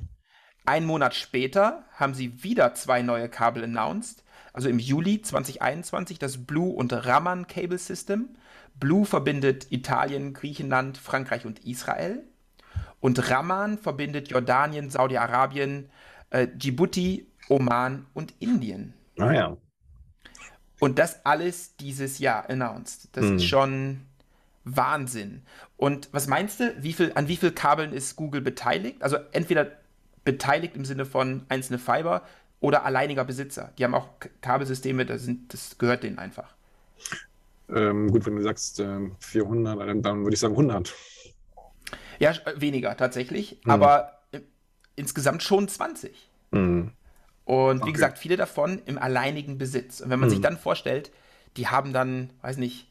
[0.67, 4.25] Ein Monat später haben sie wieder zwei neue Kabel announced.
[4.53, 8.31] Also im Juli 2021 das Blue und Raman Cable System.
[8.75, 12.25] Blue verbindet Italien, Griechenland, Frankreich und Israel.
[13.01, 15.91] Und Raman verbindet Jordanien, Saudi-Arabien,
[16.31, 18.95] äh, Djibouti, Oman und Indien.
[19.19, 19.57] Ah ja.
[20.79, 23.09] Und das alles dieses Jahr announced.
[23.13, 23.37] Das hm.
[23.37, 24.01] ist schon
[24.65, 25.43] Wahnsinn.
[25.77, 29.03] Und was meinst du, wie viel, an wie vielen Kabeln ist Google beteiligt?
[29.03, 29.71] Also entweder
[30.25, 32.23] beteiligt im Sinne von einzelne Fiber
[32.61, 33.73] oder alleiniger Besitzer.
[33.79, 34.09] Die haben auch
[34.41, 36.55] Kabelsysteme, das, sind, das gehört denen einfach.
[37.69, 40.95] Ähm, gut, wenn du sagst äh, 400, dann, dann würde ich sagen 100.
[42.19, 43.71] Ja, äh, weniger tatsächlich, mhm.
[43.71, 44.41] aber äh,
[44.95, 46.31] insgesamt schon 20.
[46.51, 46.93] Mhm.
[47.47, 47.93] Und wie okay.
[47.93, 50.01] gesagt, viele davon im alleinigen Besitz.
[50.01, 50.33] Und wenn man mhm.
[50.33, 51.13] sich dann vorstellt,
[51.57, 52.89] die haben dann, weiß nicht,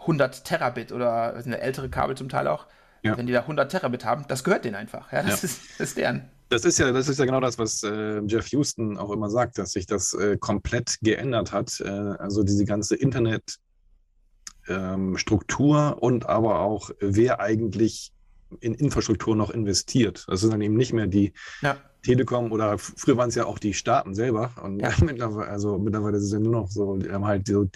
[0.00, 2.66] 100 Terabit oder eine ältere Kabel zum Teil auch,
[3.02, 3.16] ja.
[3.16, 5.12] wenn die da 100 Terabit haben, das gehört denen einfach.
[5.12, 5.46] Ja, das, ja.
[5.46, 6.30] Ist, das ist deren.
[6.48, 9.58] Das ist ja, das ist ja genau das, was äh, Jeff Houston auch immer sagt,
[9.58, 11.78] dass sich das äh, komplett geändert hat.
[11.80, 18.12] Äh, also diese ganze Internetstruktur ähm, und aber auch, wer eigentlich
[18.60, 20.24] in Infrastruktur noch investiert.
[20.28, 21.76] Das sind dann eben nicht mehr die ja.
[22.02, 24.52] Telekom oder früher waren es ja auch die Staaten selber.
[24.62, 24.92] Und ja.
[25.00, 27.68] mittlerweile, also mittlerweile ist es ja nur noch so, die haben halt so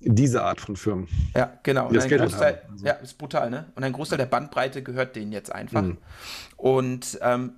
[0.00, 1.08] diese Art von Firmen.
[1.34, 1.88] Ja, genau.
[1.88, 2.86] Und ein Großteil, also.
[2.86, 3.66] Ja, ist brutal, ne?
[3.74, 5.82] Und ein Großteil der Bandbreite gehört denen jetzt einfach.
[5.82, 5.98] Mhm.
[6.56, 7.52] Und ähm,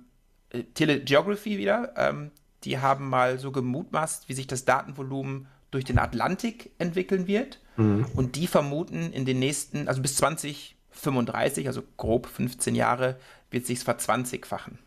[0.73, 2.31] Telegeography wieder, ähm,
[2.63, 7.59] die haben mal so gemutmaßt, wie sich das Datenvolumen durch den Atlantik entwickeln wird.
[7.77, 8.05] Mhm.
[8.15, 10.15] Und die vermuten in den nächsten, also bis
[10.93, 13.17] 2035, also grob 15 Jahre,
[13.51, 14.79] wird sich verzwanzigfachen.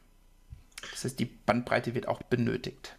[0.90, 2.96] Das heißt, die Bandbreite wird auch benötigt.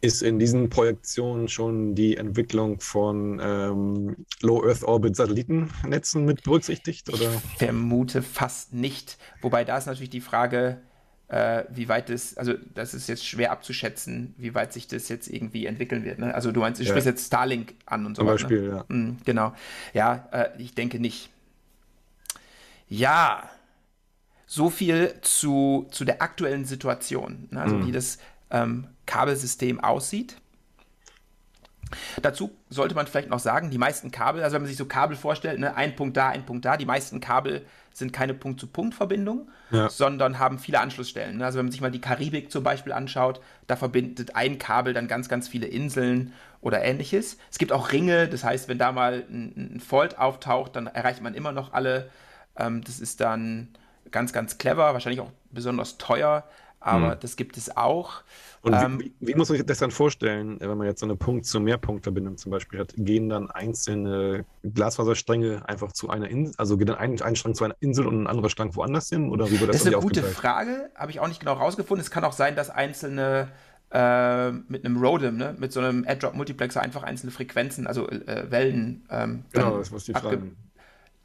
[0.00, 7.12] Ist in diesen Projektionen schon die Entwicklung von ähm, Low Earth Orbit Satellitennetzen mit berücksichtigt?
[7.12, 7.32] Oder?
[7.34, 9.18] Ich vermute fast nicht.
[9.40, 10.80] Wobei da ist natürlich die Frage,
[11.26, 15.28] äh, wie weit das, also das ist jetzt schwer abzuschätzen, wie weit sich das jetzt
[15.28, 16.20] irgendwie entwickeln wird.
[16.20, 16.32] Ne?
[16.32, 16.90] Also du meinst, du ja.
[16.90, 18.38] sprichst jetzt Starlink an und so weiter.
[18.38, 18.76] Zum Beispiel, ne?
[18.76, 18.84] ja.
[18.88, 19.52] Mhm, genau.
[19.94, 21.30] Ja, äh, ich denke nicht.
[22.88, 23.48] Ja,
[24.46, 27.60] so viel zu, zu der aktuellen Situation, ne?
[27.60, 27.86] also mhm.
[27.86, 28.18] wie das
[28.50, 30.36] ähm, Kabelsystem aussieht.
[32.20, 35.16] Dazu sollte man vielleicht noch sagen, die meisten Kabel, also wenn man sich so Kabel
[35.16, 39.88] vorstellt, ne, ein Punkt da, ein Punkt da, die meisten Kabel sind keine Punkt-zu-Punkt-Verbindung, ja.
[39.88, 41.38] sondern haben viele Anschlussstellen.
[41.38, 41.44] Ne?
[41.44, 45.08] Also wenn man sich mal die Karibik zum Beispiel anschaut, da verbindet ein Kabel dann
[45.08, 47.38] ganz, ganz viele Inseln oder ähnliches.
[47.50, 51.22] Es gibt auch Ringe, das heißt, wenn da mal ein, ein Fault auftaucht, dann erreicht
[51.22, 52.10] man immer noch alle.
[52.58, 53.68] Ähm, das ist dann
[54.10, 56.44] ganz, ganz clever, wahrscheinlich auch besonders teuer,
[56.80, 57.20] aber mhm.
[57.20, 58.22] das gibt es auch.
[58.62, 61.16] Und ähm, wie, wie, muss man sich das dann vorstellen, wenn man jetzt so eine
[61.16, 62.92] Punkt- zu Mehrpunktverbindung zum Beispiel hat?
[62.96, 67.64] Gehen dann einzelne Glasfaserstränge einfach zu einer Insel, also geht dann ein, ein Strang zu
[67.64, 69.30] einer Insel und ein anderer Strang woanders hin?
[69.30, 72.02] Oder wie wird das, das ist eine gute Frage, habe ich auch nicht genau rausgefunden.
[72.04, 73.48] Es kann auch sein, dass einzelne
[73.90, 79.06] äh, mit einem RODIM, ne, mit so einem Add-Drop-Multiplexer einfach einzelne Frequenzen, also äh, Wellen.
[79.10, 80.56] Ähm, genau, das muss die fragen.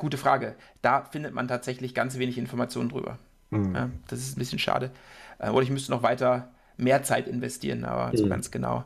[0.04, 0.56] Gute Frage.
[0.82, 3.20] Da findet man tatsächlich ganz wenig Informationen drüber.
[3.52, 3.74] Mhm.
[3.74, 4.92] Ja, das ist ein bisschen schade.
[5.40, 8.18] Äh, oder ich müsste noch weiter mehr Zeit investieren, aber mhm.
[8.18, 8.84] so ganz genau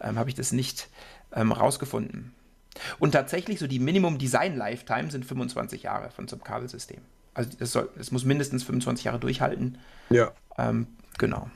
[0.00, 0.88] ähm, habe ich das nicht
[1.34, 2.32] ähm, rausgefunden.
[3.00, 7.00] Und tatsächlich, so die Minimum Design Lifetime sind 25 Jahre von so einem Kabelsystem.
[7.34, 9.76] Also es, soll, es muss mindestens 25 Jahre durchhalten.
[10.08, 10.30] Ja.
[10.56, 10.86] Ähm,
[11.18, 11.50] genau.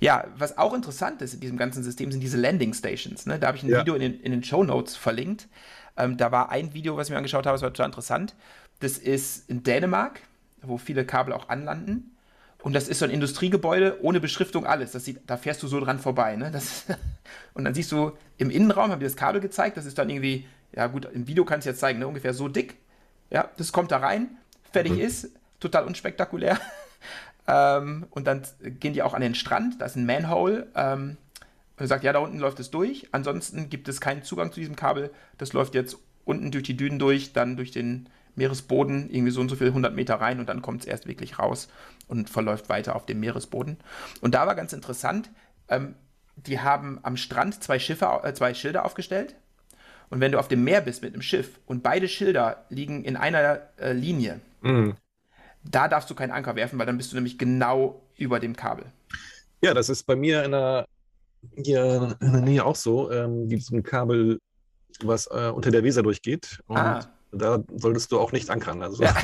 [0.00, 3.26] Ja, was auch interessant ist in diesem ganzen System sind diese Landing Stations.
[3.26, 3.38] Ne?
[3.38, 3.80] Da habe ich ein ja.
[3.80, 5.46] Video in den, in den Show Notes verlinkt.
[5.96, 8.34] Ähm, da war ein Video, was ich mir angeschaut habe, das war total interessant.
[8.80, 10.20] Das ist in Dänemark,
[10.62, 12.16] wo viele Kabel auch anlanden.
[12.62, 14.92] Und das ist so ein Industriegebäude ohne Beschriftung, alles.
[14.92, 16.36] Das sieht, da fährst du so dran vorbei.
[16.36, 16.50] Ne?
[16.50, 16.84] Das,
[17.54, 20.46] und dann siehst du im Innenraum, haben wir das Kabel gezeigt, das ist dann irgendwie,
[20.74, 22.06] ja gut, im Video kann ich jetzt zeigen, ne?
[22.06, 22.76] ungefähr so dick.
[23.30, 24.28] Ja, das kommt da rein,
[24.70, 25.00] fertig mhm.
[25.00, 26.58] ist, total unspektakulär.
[27.48, 30.68] ähm, und dann gehen die auch an den Strand, da ist ein Manhole.
[30.74, 31.16] Ähm,
[31.76, 33.08] er sagt, ja, da unten läuft es durch.
[33.12, 35.10] Ansonsten gibt es keinen Zugang zu diesem Kabel.
[35.38, 39.48] Das läuft jetzt unten durch die Dünen durch, dann durch den Meeresboden, irgendwie so und
[39.48, 41.68] so viele 100 Meter rein und dann kommt es erst wirklich raus
[42.08, 43.78] und verläuft weiter auf dem Meeresboden.
[44.20, 45.30] Und da war ganz interessant,
[45.68, 45.94] ähm,
[46.36, 49.34] die haben am Strand zwei, Schiffe, äh, zwei Schilder aufgestellt.
[50.08, 53.16] Und wenn du auf dem Meer bist mit einem Schiff und beide Schilder liegen in
[53.16, 54.96] einer äh, Linie, mhm.
[55.64, 58.86] da darfst du keinen Anker werfen, weil dann bist du nämlich genau über dem Kabel.
[59.62, 60.86] Ja, das ist bei mir in der,
[61.56, 63.10] hier in der Nähe auch so.
[63.10, 64.38] Ähm, gibt es ein Kabel,
[65.02, 66.60] was äh, unter der Weser durchgeht.
[66.66, 67.00] Und ah
[67.32, 68.82] da solltest du auch nicht ankern.
[68.82, 69.02] Also.
[69.02, 69.14] Ja.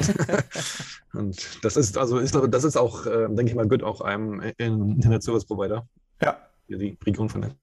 [1.13, 4.41] und das ist, also ist, das ist auch, äh, denke ich mal, gut auch einem
[4.57, 5.87] Internet Service Provider.
[6.23, 6.39] Ja.
[6.69, 7.55] Die Region von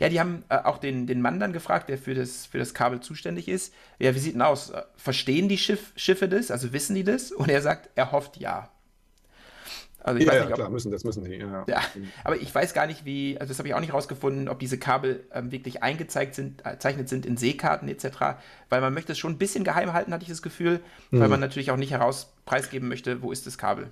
[0.00, 2.74] Ja, die haben äh, auch den, den Mann dann gefragt, der für das, für das
[2.74, 3.72] Kabel zuständig ist.
[3.98, 4.72] Ja, wie sieht denn aus?
[4.96, 6.50] Verstehen die Schiff, Schiffe das?
[6.50, 7.30] Also wissen die das?
[7.30, 8.70] Und er sagt, er hofft ja.
[10.04, 11.36] Also ich ja, weiß nicht, ja, klar, müssen, das müssen die.
[11.36, 11.64] Ja.
[11.66, 11.80] ja.
[12.24, 14.76] aber ich weiß gar nicht, wie, also das habe ich auch nicht rausgefunden, ob diese
[14.76, 18.36] Kabel ähm, wirklich eingezeichnet sind, äh, sind in Seekarten etc.,
[18.68, 21.20] weil man möchte es schon ein bisschen geheim halten, hatte ich das Gefühl, mhm.
[21.20, 23.88] weil man natürlich auch nicht heraus preisgeben möchte, wo ist das Kabel.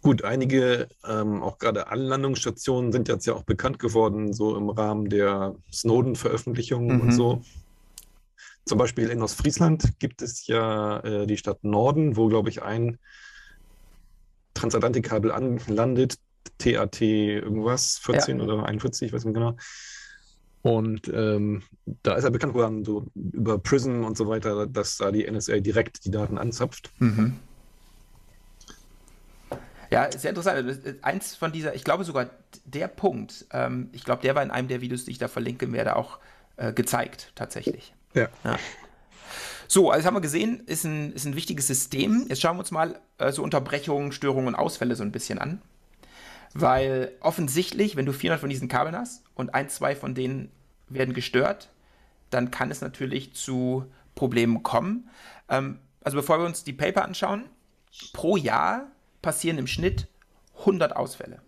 [0.00, 5.10] Gut, einige, ähm, auch gerade Anlandungsstationen sind jetzt ja auch bekannt geworden, so im Rahmen
[5.10, 7.02] der Snowden-Veröffentlichungen mhm.
[7.02, 7.42] und so.
[8.64, 12.98] Zum Beispiel in Ostfriesland gibt es ja äh, die Stadt Norden, wo, glaube ich, ein
[14.58, 16.18] Transatlantikkabel anlandet,
[16.58, 18.44] TAT irgendwas, 14 ja.
[18.44, 19.56] oder 41, ich weiß nicht genau.
[20.62, 21.62] Und ähm,
[22.02, 25.60] da ist er bekannt geworden, so über Prism und so weiter, dass da die NSA
[25.60, 26.90] direkt die Daten anzapft.
[26.98, 27.36] Mhm.
[29.90, 30.98] Ja, sehr interessant.
[31.02, 32.28] Eins von dieser, ich glaube sogar
[32.64, 35.72] der Punkt, ähm, ich glaube, der war in einem der Videos, die ich da verlinken
[35.72, 36.18] werde, auch
[36.56, 37.94] äh, gezeigt, tatsächlich.
[38.14, 38.28] Ja.
[38.44, 38.58] ja.
[39.70, 42.24] So, also haben wir gesehen, ist ein, ist ein wichtiges System.
[42.28, 45.60] Jetzt schauen wir uns mal äh, so Unterbrechungen, Störungen und Ausfälle so ein bisschen an.
[46.54, 50.50] Weil offensichtlich, wenn du 400 von diesen Kabeln hast und ein, zwei von denen
[50.88, 51.68] werden gestört,
[52.30, 55.10] dann kann es natürlich zu Problemen kommen.
[55.50, 57.44] Ähm, also bevor wir uns die Paper anschauen,
[58.14, 58.86] pro Jahr
[59.20, 60.08] passieren im Schnitt
[60.60, 61.42] 100 Ausfälle.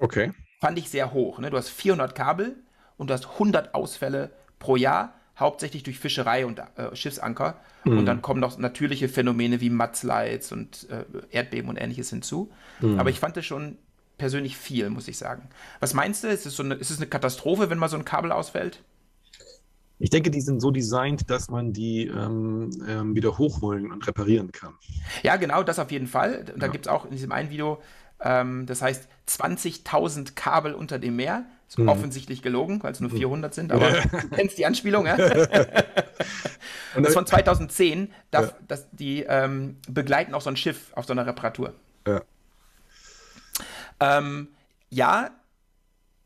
[0.00, 0.32] Okay.
[0.60, 1.38] Fand ich sehr hoch.
[1.40, 1.50] Ne?
[1.50, 2.56] Du hast 400 Kabel
[2.96, 7.60] und du hast 100 Ausfälle pro Jahr hauptsächlich durch Fischerei und äh, Schiffsanker.
[7.84, 7.98] Mhm.
[7.98, 12.50] Und dann kommen noch natürliche Phänomene wie Mudslides und äh, Erdbeben und ähnliches hinzu.
[12.80, 12.98] Mhm.
[12.98, 13.78] Aber ich fand das schon
[14.18, 15.48] persönlich viel, muss ich sagen.
[15.80, 16.28] Was meinst du?
[16.28, 18.82] Ist es, so eine, ist es eine Katastrophe, wenn mal so ein Kabel ausfällt?
[20.00, 24.52] Ich denke, die sind so designt, dass man die ähm, ähm, wieder hochholen und reparieren
[24.52, 24.74] kann.
[25.22, 26.44] Ja, genau, das auf jeden Fall.
[26.44, 26.72] Da ja.
[26.72, 27.80] gibt es auch in diesem einen Video,
[28.20, 31.46] ähm, das heißt 20.000 Kabel unter dem Meer.
[31.68, 31.88] Ist mhm.
[31.88, 33.54] offensichtlich gelogen, weil es nur 400 mhm.
[33.54, 34.02] sind, aber ja.
[34.06, 35.16] du kennst die Anspielung, ja?
[36.94, 38.56] Und das ist von 2010, darf, ja.
[38.66, 41.74] das, die ähm, begleiten auch so ein Schiff auf so einer Reparatur.
[42.06, 42.22] Ja.
[44.00, 44.48] Ähm,
[44.88, 45.30] ja,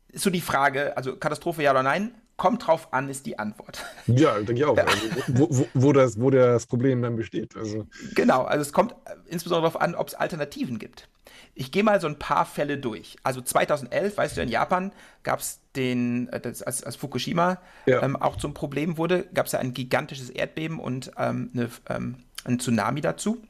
[0.07, 3.85] ist so die Frage, also Katastrophe ja oder nein, kommt drauf an, ist die Antwort.
[4.05, 4.75] Ja, denke ich auch.
[4.75, 4.83] Ja.
[4.83, 7.55] Also, wo, wo, wo, das, wo das Problem dann besteht.
[7.55, 7.87] Also.
[8.15, 8.95] Genau, also es kommt
[9.27, 11.07] insbesondere darauf an, ob es Alternativen gibt.
[11.55, 13.15] Ich gehe mal so ein paar Fälle durch.
[13.23, 14.91] Also 2011, weißt du, in Japan
[15.23, 18.03] gab es den, äh, das, als, als, Fukushima ja.
[18.03, 22.17] ähm, auch zum Problem wurde, gab es ja ein gigantisches Erdbeben und ähm, eine, ähm,
[22.43, 23.41] ein Tsunami dazu.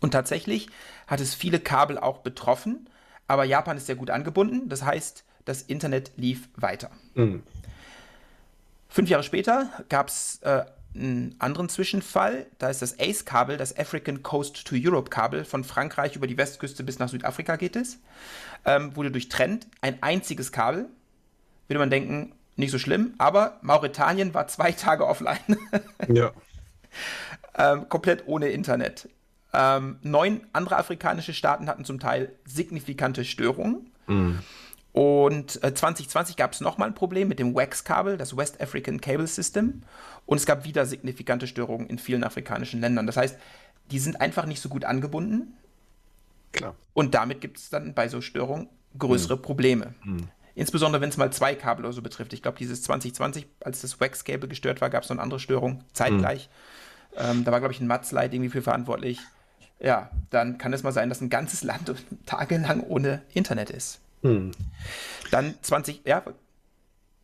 [0.00, 0.68] Und tatsächlich
[1.06, 2.90] hat es viele Kabel auch betroffen,
[3.28, 4.68] aber Japan ist sehr gut angebunden.
[4.68, 6.90] Das heißt, das Internet lief weiter.
[7.14, 7.44] Mhm.
[8.96, 12.46] Fünf Jahre später gab es äh, einen anderen Zwischenfall.
[12.56, 16.98] Da ist das ACE-Kabel, das African Coast to Europe-Kabel von Frankreich über die Westküste bis
[16.98, 17.98] nach Südafrika geht es.
[18.64, 19.66] Ähm, wurde durchtrennt.
[19.82, 20.88] Ein einziges Kabel.
[21.68, 23.12] Würde man denken, nicht so schlimm.
[23.18, 25.58] Aber Mauretanien war zwei Tage offline.
[26.08, 26.32] ja.
[27.54, 29.10] Ähm, komplett ohne Internet.
[29.52, 33.90] Ähm, neun andere afrikanische Staaten hatten zum Teil signifikante Störungen.
[34.06, 34.38] Mhm.
[34.96, 39.26] Und äh, 2020 gab es nochmal ein Problem mit dem WAX-Kabel, das West African Cable
[39.26, 39.82] System.
[40.24, 43.06] Und es gab wieder signifikante Störungen in vielen afrikanischen Ländern.
[43.06, 43.36] Das heißt,
[43.90, 45.52] die sind einfach nicht so gut angebunden.
[46.52, 46.76] Klar.
[46.94, 49.42] Und damit gibt es dann bei so Störungen größere mhm.
[49.42, 49.94] Probleme.
[50.02, 50.28] Mhm.
[50.54, 52.32] Insbesondere wenn es mal zwei Kabel oder so betrifft.
[52.32, 55.84] Ich glaube, dieses 2020, als das Wax-Cable gestört war, gab es noch eine andere Störung,
[55.92, 56.48] zeitgleich.
[57.12, 57.20] Mhm.
[57.22, 59.20] Ähm, da war, glaube ich, ein Matzleit irgendwie für verantwortlich.
[59.78, 61.92] Ja, dann kann es mal sein, dass ein ganzes Land
[62.24, 64.00] tagelang ohne Internet ist.
[64.26, 64.50] Hm.
[65.30, 66.22] Dann 20, ja.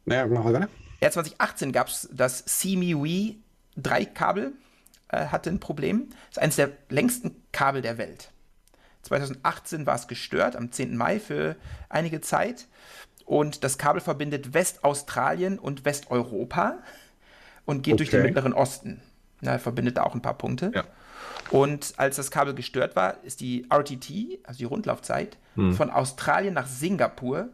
[0.04, 0.68] Naja, mach weiter.
[1.00, 3.36] Ja, 2018 gab es das CME
[3.76, 4.52] 3 Kabel,
[5.08, 6.08] äh, hatte ein Problem.
[6.10, 8.30] Das ist eines der längsten Kabel der Welt.
[9.02, 10.96] 2018 war es gestört, am 10.
[10.96, 11.56] Mai für
[11.88, 12.68] einige Zeit.
[13.24, 16.78] Und das Kabel verbindet Westaustralien und Westeuropa
[17.64, 17.98] und geht okay.
[17.98, 19.00] durch den Mittleren Osten.
[19.40, 20.70] Na, verbindet da auch ein paar Punkte.
[20.74, 20.84] Ja.
[21.50, 25.74] Und als das Kabel gestört war, ist die RTT, also die Rundlaufzeit, hm.
[25.74, 27.48] von Australien nach Singapur.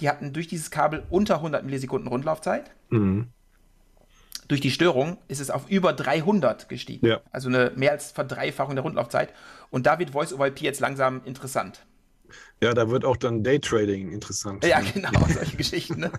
[0.00, 2.70] Die hatten durch dieses Kabel unter 100 Millisekunden Rundlaufzeit.
[2.90, 3.28] Hm.
[4.48, 7.06] Durch die Störung ist es auf über 300 gestiegen.
[7.06, 7.20] Ja.
[7.30, 9.34] Also eine mehr als Verdreifachung der Rundlaufzeit.
[9.70, 11.84] Und da wird Voice over IP jetzt langsam interessant.
[12.62, 14.64] Ja, da wird auch dann Daytrading interessant.
[14.64, 16.00] Ja, genau, solche Geschichten.
[16.00, 16.12] Ne?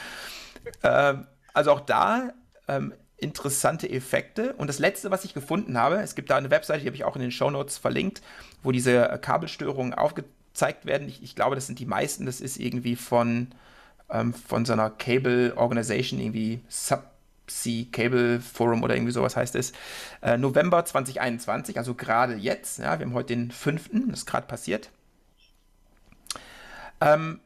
[0.82, 2.32] ähm, also auch da
[2.68, 4.52] ähm, interessante Effekte.
[4.54, 7.04] Und das letzte, was ich gefunden habe, es gibt da eine Webseite, die habe ich
[7.04, 8.22] auch in den Show Notes verlinkt,
[8.62, 11.08] wo diese Kabelstörungen aufgezeigt werden.
[11.08, 12.26] Ich, ich glaube, das sind die meisten.
[12.26, 13.48] Das ist irgendwie von,
[14.10, 19.72] ähm, von so einer Cable Organization, irgendwie Subsea Cable Forum oder irgendwie sowas heißt es.
[20.20, 22.78] Äh, November 2021, also gerade jetzt.
[22.78, 24.90] Ja, wir haben heute den 5., das ist gerade passiert.
[27.00, 27.40] Ähm,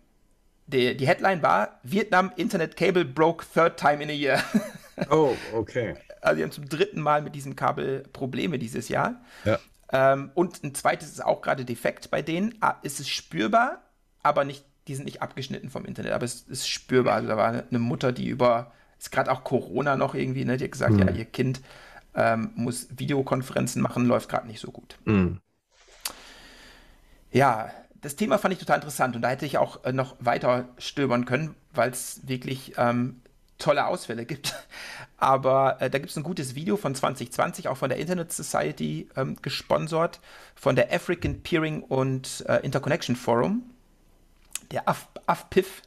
[0.66, 4.42] die, die Headline war: Vietnam Internet Cable broke third time in a year.
[5.10, 5.94] Oh, okay.
[6.20, 9.20] Also, die haben zum dritten Mal mit diesem Kabel Probleme dieses Jahr.
[9.44, 9.58] Ja.
[9.92, 12.54] Ähm, und ein zweites ist auch gerade defekt bei denen.
[12.60, 13.82] Ah, ist es spürbar,
[14.22, 17.14] aber nicht, die sind nicht abgeschnitten vom Internet, aber es ist spürbar.
[17.14, 20.64] Also, da war eine Mutter, die über, ist gerade auch Corona noch irgendwie, ne, die
[20.64, 21.00] hat gesagt, mhm.
[21.00, 21.60] ja, ihr Kind
[22.14, 24.98] ähm, muss Videokonferenzen machen, läuft gerade nicht so gut.
[25.04, 25.40] Mhm.
[27.32, 30.68] Ja, das Thema fand ich total interessant und da hätte ich auch äh, noch weiter
[30.78, 33.19] stöbern können, weil es wirklich ähm,
[33.61, 34.55] tolle Ausfälle gibt.
[35.16, 39.09] Aber äh, da gibt es ein gutes Video von 2020, auch von der Internet Society
[39.16, 40.20] ähm, gesponsert,
[40.55, 43.62] von der African Peering und äh, Interconnection Forum,
[44.73, 45.83] der AF, AFPIF.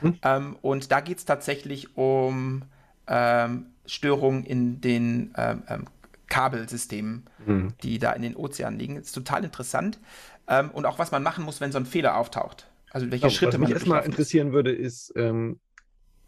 [0.00, 0.18] Mhm.
[0.22, 2.62] Ähm, und da geht es tatsächlich um
[3.08, 5.84] ähm, Störungen in den ähm, ähm,
[6.28, 7.74] Kabelsystemen, mhm.
[7.82, 8.94] die da in den Ozeanen liegen.
[8.96, 9.98] Das ist total interessant.
[10.46, 12.68] Ähm, und auch was man machen muss, wenn so ein Fehler auftaucht.
[12.90, 15.58] Also welche oh, Schritte was mich erstmal interessieren würde, ist, ähm,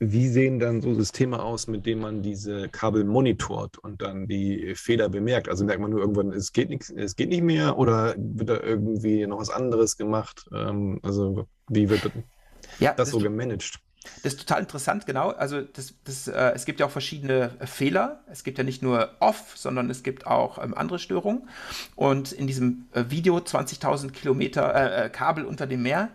[0.00, 4.74] wie sehen dann so Systeme aus, mit denen man diese Kabel monitort und dann die
[4.74, 5.48] Fehler bemerkt?
[5.48, 8.60] Also merkt man nur irgendwann, es geht nicht, es geht nicht mehr oder wird da
[8.60, 10.48] irgendwie noch was anderes gemacht?
[10.54, 12.10] Ähm, also wie wird
[12.78, 13.78] ja, das, das so gemanagt?
[14.22, 15.28] Das ist total interessant, genau.
[15.30, 18.24] Also das, das, äh, es gibt ja auch verschiedene Fehler.
[18.30, 21.48] Es gibt ja nicht nur Off, sondern es gibt auch ähm, andere Störungen.
[21.96, 26.08] Und in diesem äh, Video 20.000 Kilometer äh, äh, Kabel unter dem Meer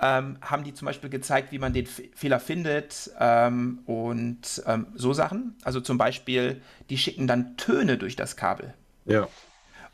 [0.00, 4.86] ähm, haben die zum Beispiel gezeigt, wie man den F Fehler findet ähm, und ähm,
[4.94, 5.54] so Sachen.
[5.64, 8.74] Also zum Beispiel, die schicken dann Töne durch das Kabel.
[9.04, 9.28] Ja.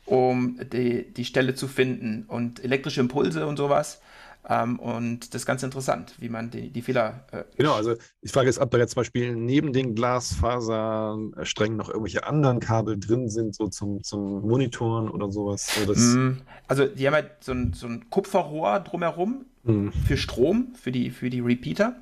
[0.05, 4.01] Um die, die Stelle zu finden und elektrische Impulse und sowas.
[4.49, 7.25] Ähm, und das ist ganz interessant, wie man die, die Fehler.
[7.31, 11.87] Äh, genau, also ich frage jetzt, ob da jetzt zum Beispiel neben den Glasfasersträngen noch
[11.87, 15.71] irgendwelche anderen Kabel drin sind, so zum, zum Monitoren oder sowas.
[15.87, 19.91] Mm, also die haben halt so ein, so ein Kupferrohr drumherum mhm.
[19.91, 21.95] für Strom, für die, für die Repeater.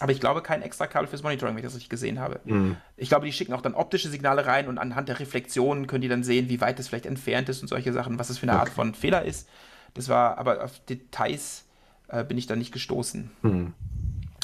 [0.00, 2.40] Aber ich glaube, kein extra Kabel fürs Monitoring, wenn ich das richtig gesehen habe.
[2.44, 2.76] Mhm.
[2.96, 6.08] Ich glaube, die schicken auch dann optische Signale rein und anhand der Reflexionen können die
[6.08, 8.52] dann sehen, wie weit es vielleicht entfernt ist und solche Sachen, was es für eine
[8.52, 8.60] okay.
[8.60, 9.48] Art von Fehler ist.
[9.94, 11.64] Das war, aber auf Details
[12.08, 13.30] äh, bin ich da nicht gestoßen.
[13.42, 13.74] Mhm.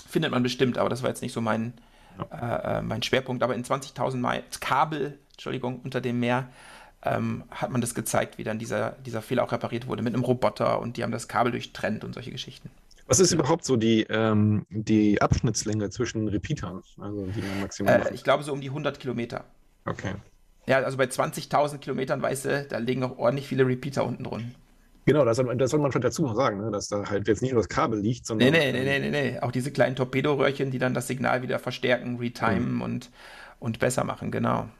[0.08, 1.74] Findet man bestimmt, aber das war jetzt nicht so mein,
[2.18, 2.76] ja.
[2.76, 3.42] äh, äh mein Schwerpunkt.
[3.44, 6.48] Aber in 20.000 Kabel, Entschuldigung, unter dem Meer
[7.04, 10.24] ähm, hat man das gezeigt, wie dann dieser, dieser Fehler auch repariert wurde mit einem
[10.24, 12.70] Roboter und die haben das Kabel durchtrennt und solche Geschichten.
[13.06, 16.82] Was ist überhaupt so die, ähm, die Abschnittslänge zwischen Repeatern?
[16.98, 19.44] Also die man maximal äh, ich glaube so um die 100 Kilometer.
[19.84, 20.14] Okay.
[20.66, 24.54] Ja, also bei 20.000 Kilometern, weißt du, da liegen auch ordentlich viele Repeater unten drin.
[25.06, 26.70] Genau, das soll, das soll man vielleicht dazu noch sagen, ne?
[26.70, 28.50] dass da halt jetzt nicht nur das Kabel liegt, sondern.
[28.50, 29.40] Nee, nee, nee, nee, nee, nee.
[29.40, 32.82] Auch diese kleinen Torpedoröhrchen, die dann das Signal wieder verstärken, retimen mhm.
[32.82, 33.10] und,
[33.60, 34.70] und besser machen, genau.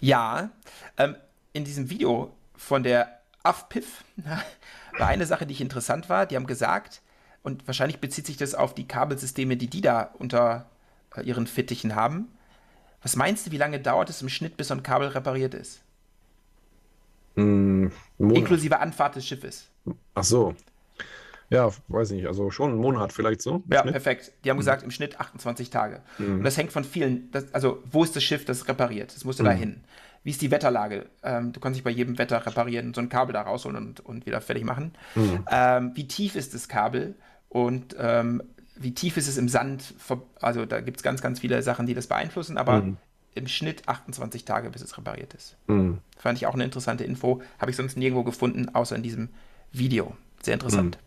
[0.00, 0.50] Ja,
[0.96, 1.16] ähm,
[1.52, 4.04] in diesem Video von der AFPIF
[4.98, 6.26] war eine Sache, die ich interessant war.
[6.26, 7.02] Die haben gesagt,
[7.42, 10.68] und wahrscheinlich bezieht sich das auf die Kabelsysteme, die die da unter
[11.16, 12.28] äh, ihren Fittichen haben.
[13.02, 15.82] Was meinst du, wie lange dauert es im Schnitt, bis so ein Kabel repariert ist?
[17.36, 17.88] Mm,
[18.18, 19.68] Inklusive Anfahrt des Schiffes.
[20.14, 20.56] Ach so.
[21.50, 23.62] Ja, weiß nicht, also schon einen Monat vielleicht so.
[23.70, 23.92] Ja, Schnitt?
[23.92, 24.32] perfekt.
[24.44, 24.60] Die haben mhm.
[24.60, 26.02] gesagt, im Schnitt 28 Tage.
[26.18, 26.38] Mhm.
[26.38, 29.14] Und das hängt von vielen, das, also wo ist das Schiff, das repariert?
[29.14, 29.46] Das musste mhm.
[29.46, 29.80] da hin.
[30.24, 31.06] Wie ist die Wetterlage?
[31.22, 34.26] Ähm, du kannst dich bei jedem Wetter reparieren, so ein Kabel da rausholen und, und
[34.26, 34.92] wieder fertig machen.
[35.14, 35.44] Mhm.
[35.48, 37.14] Ähm, wie tief ist das Kabel?
[37.48, 38.42] Und ähm,
[38.74, 39.94] wie tief ist es im Sand?
[40.40, 42.96] Also da gibt es ganz, ganz viele Sachen, die das beeinflussen, aber mhm.
[43.36, 45.56] im Schnitt 28 Tage, bis es repariert ist.
[45.68, 45.98] Mhm.
[46.18, 47.40] Fand ich auch eine interessante Info.
[47.60, 49.28] Habe ich sonst nirgendwo gefunden, außer in diesem
[49.70, 50.16] Video.
[50.42, 50.98] Sehr interessant.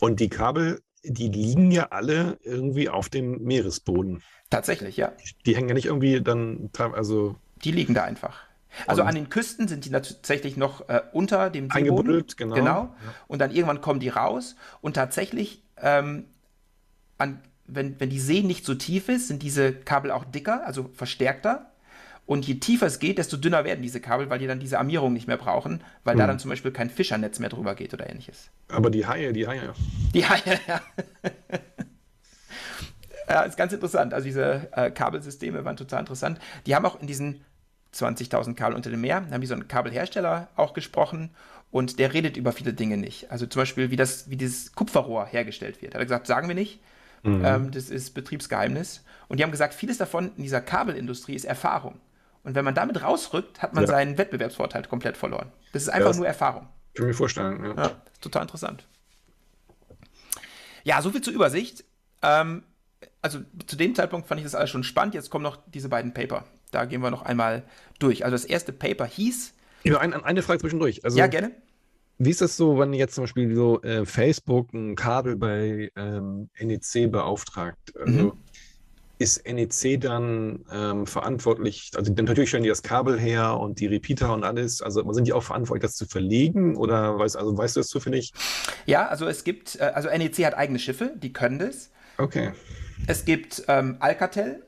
[0.00, 4.22] Und die Kabel, die liegen ja alle irgendwie auf dem Meeresboden.
[4.50, 5.12] Tatsächlich, ja.
[5.46, 7.36] Die hängen ja nicht irgendwie dann, also.
[7.64, 8.42] Die liegen da einfach.
[8.86, 11.76] Also an den Küsten sind die tatsächlich noch äh, unter dem Seeboden.
[11.76, 12.54] Eingebuddelt, genau.
[12.54, 12.80] genau.
[12.80, 13.14] Ja.
[13.28, 14.56] Und dann irgendwann kommen die raus.
[14.80, 16.24] Und tatsächlich, ähm,
[17.18, 20.90] an, wenn, wenn die See nicht so tief ist, sind diese Kabel auch dicker, also
[20.92, 21.70] verstärkter.
[22.26, 25.12] Und je tiefer es geht, desto dünner werden diese Kabel, weil die dann diese Armierung
[25.12, 26.18] nicht mehr brauchen, weil hm.
[26.20, 28.50] da dann zum Beispiel kein Fischernetz mehr drüber geht oder ähnliches.
[28.68, 29.74] Aber die Haie, die Haie.
[30.14, 30.80] Die Haie, ja.
[33.28, 34.14] ja, ist ganz interessant.
[34.14, 36.38] Also diese äh, Kabelsysteme waren total interessant.
[36.66, 37.42] Die haben auch in diesen
[37.94, 41.30] 20.000 Kabel unter dem Meer, haben die so einen Kabelhersteller auch gesprochen
[41.70, 43.30] und der redet über viele Dinge nicht.
[43.30, 45.94] Also zum Beispiel, wie, das, wie dieses Kupferrohr hergestellt wird.
[45.94, 46.80] Hat er gesagt, sagen wir nicht.
[47.22, 47.44] Mhm.
[47.44, 49.02] Ähm, das ist Betriebsgeheimnis.
[49.28, 51.98] Und die haben gesagt, vieles davon in dieser Kabelindustrie ist Erfahrung.
[52.44, 53.88] Und wenn man damit rausrückt, hat man ja.
[53.88, 55.50] seinen Wettbewerbsvorteil komplett verloren.
[55.72, 56.68] Das ist einfach ja, nur Erfahrung.
[56.94, 57.74] Kann mir vorstellen, ja.
[57.74, 58.02] ja.
[58.20, 58.86] Total interessant.
[60.84, 61.84] Ja, soviel zur Übersicht.
[62.22, 62.62] Ähm,
[63.22, 65.14] also zu dem Zeitpunkt fand ich das alles schon spannend.
[65.14, 66.44] Jetzt kommen noch diese beiden Paper.
[66.70, 67.64] Da gehen wir noch einmal
[67.98, 68.24] durch.
[68.24, 69.54] Also das erste Paper hieß.
[69.84, 71.02] Ja, ein, eine Frage zwischendurch.
[71.04, 71.50] Also, ja, gerne.
[72.18, 76.50] Wie ist das so, wenn jetzt zum Beispiel so äh, Facebook ein Kabel bei ähm,
[76.60, 77.96] NEC beauftragt?
[77.96, 78.43] Also, mhm
[79.18, 84.32] ist NEC dann ähm, verantwortlich, also natürlich stellen die das Kabel her und die Repeater
[84.32, 87.80] und alles, also sind die auch verantwortlich, das zu verlegen oder weißt, also weißt du
[87.80, 88.32] das zufällig?
[88.86, 91.90] Ja, also es gibt, äh, also NEC hat eigene Schiffe, die können das.
[92.18, 92.52] Okay.
[93.06, 94.63] Es gibt ähm, Alcatel,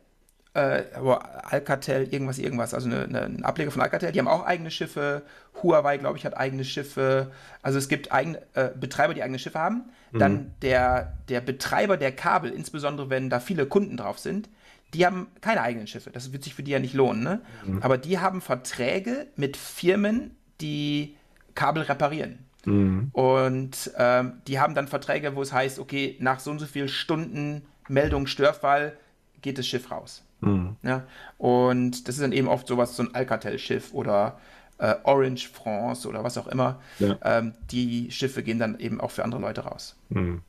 [0.56, 4.70] äh, Alcatel, irgendwas, irgendwas, also eine, eine, ein Ableger von Alcatel, die haben auch eigene
[4.70, 5.22] Schiffe.
[5.62, 7.30] Huawei, glaube ich, hat eigene Schiffe.
[7.62, 9.90] Also es gibt eigene, äh, Betreiber, die eigene Schiffe haben.
[10.12, 10.18] Mhm.
[10.18, 14.48] Dann der, der Betreiber der Kabel, insbesondere wenn da viele Kunden drauf sind,
[14.94, 16.10] die haben keine eigenen Schiffe.
[16.10, 17.22] Das wird sich für die ja nicht lohnen.
[17.22, 17.40] Ne?
[17.66, 17.82] Mhm.
[17.82, 21.16] Aber die haben Verträge mit Firmen, die
[21.54, 22.38] Kabel reparieren.
[22.64, 23.10] Mhm.
[23.12, 26.88] Und ähm, die haben dann Verträge, wo es heißt, okay, nach so und so vielen
[26.88, 28.96] Stunden Meldung Störfall
[29.42, 30.25] geht das Schiff raus.
[30.46, 30.76] Mhm.
[30.82, 31.02] Ja?
[31.38, 34.38] Und das ist dann eben oft sowas, so ein Alcatel-Schiff oder
[34.78, 36.80] äh, Orange France oder was auch immer.
[36.98, 37.18] Ja.
[37.22, 39.96] Ähm, die Schiffe gehen dann eben auch für andere Leute raus.
[40.08, 40.42] Mhm.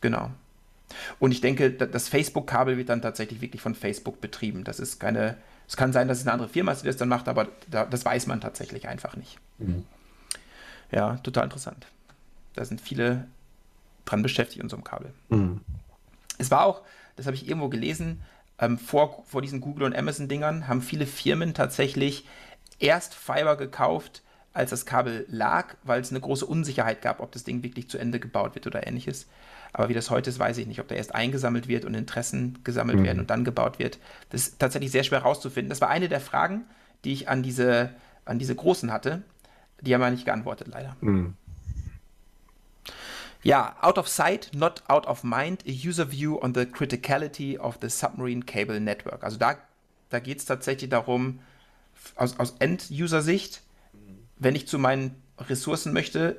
[0.00, 0.30] Genau.
[1.18, 4.64] Und ich denke, das Facebook-Kabel wird dann tatsächlich wirklich von Facebook betrieben.
[4.64, 7.08] Das ist keine, es kann sein, dass es eine andere Firma ist, die das dann
[7.08, 9.38] macht, aber da, das weiß man tatsächlich einfach nicht.
[9.58, 9.84] Mhm.
[10.90, 11.86] Ja, total interessant.
[12.54, 13.26] Da sind viele
[14.06, 15.12] dran beschäftigt in so einem Kabel.
[15.28, 15.60] Mhm.
[16.38, 16.82] Es war auch,
[17.16, 18.22] das habe ich irgendwo gelesen,
[18.58, 22.26] ähm, vor, vor diesen Google- und Amazon-Dingern haben viele Firmen tatsächlich
[22.78, 27.44] erst Fiber gekauft, als das Kabel lag, weil es eine große Unsicherheit gab, ob das
[27.44, 29.26] Ding wirklich zu Ende gebaut wird oder ähnliches.
[29.72, 32.58] Aber wie das heute ist, weiß ich nicht, ob da erst eingesammelt wird und Interessen
[32.64, 33.04] gesammelt mhm.
[33.04, 33.98] werden und dann gebaut wird.
[34.30, 35.68] Das ist tatsächlich sehr schwer herauszufinden.
[35.68, 36.64] Das war eine der Fragen,
[37.04, 37.90] die ich an diese,
[38.24, 39.22] an diese Großen hatte.
[39.80, 40.96] Die haben wir nicht geantwortet, leider.
[41.00, 41.34] Mhm.
[43.48, 47.78] Ja, out of sight, not out of mind, a user view on the criticality of
[47.80, 49.24] the submarine cable network.
[49.24, 49.56] Also da,
[50.10, 51.40] da geht es tatsächlich darum,
[52.14, 53.62] aus, aus End-User-Sicht,
[54.36, 56.36] wenn ich zu meinen Ressourcen möchte,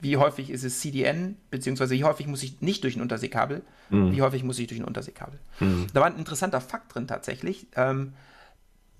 [0.00, 4.10] wie häufig ist es CDN, beziehungsweise wie häufig muss ich nicht durch ein Unterseekabel, mhm.
[4.10, 5.38] wie häufig muss ich durch ein Unterseekabel.
[5.60, 5.86] Mhm.
[5.94, 8.14] Da war ein interessanter Fakt drin tatsächlich, ähm,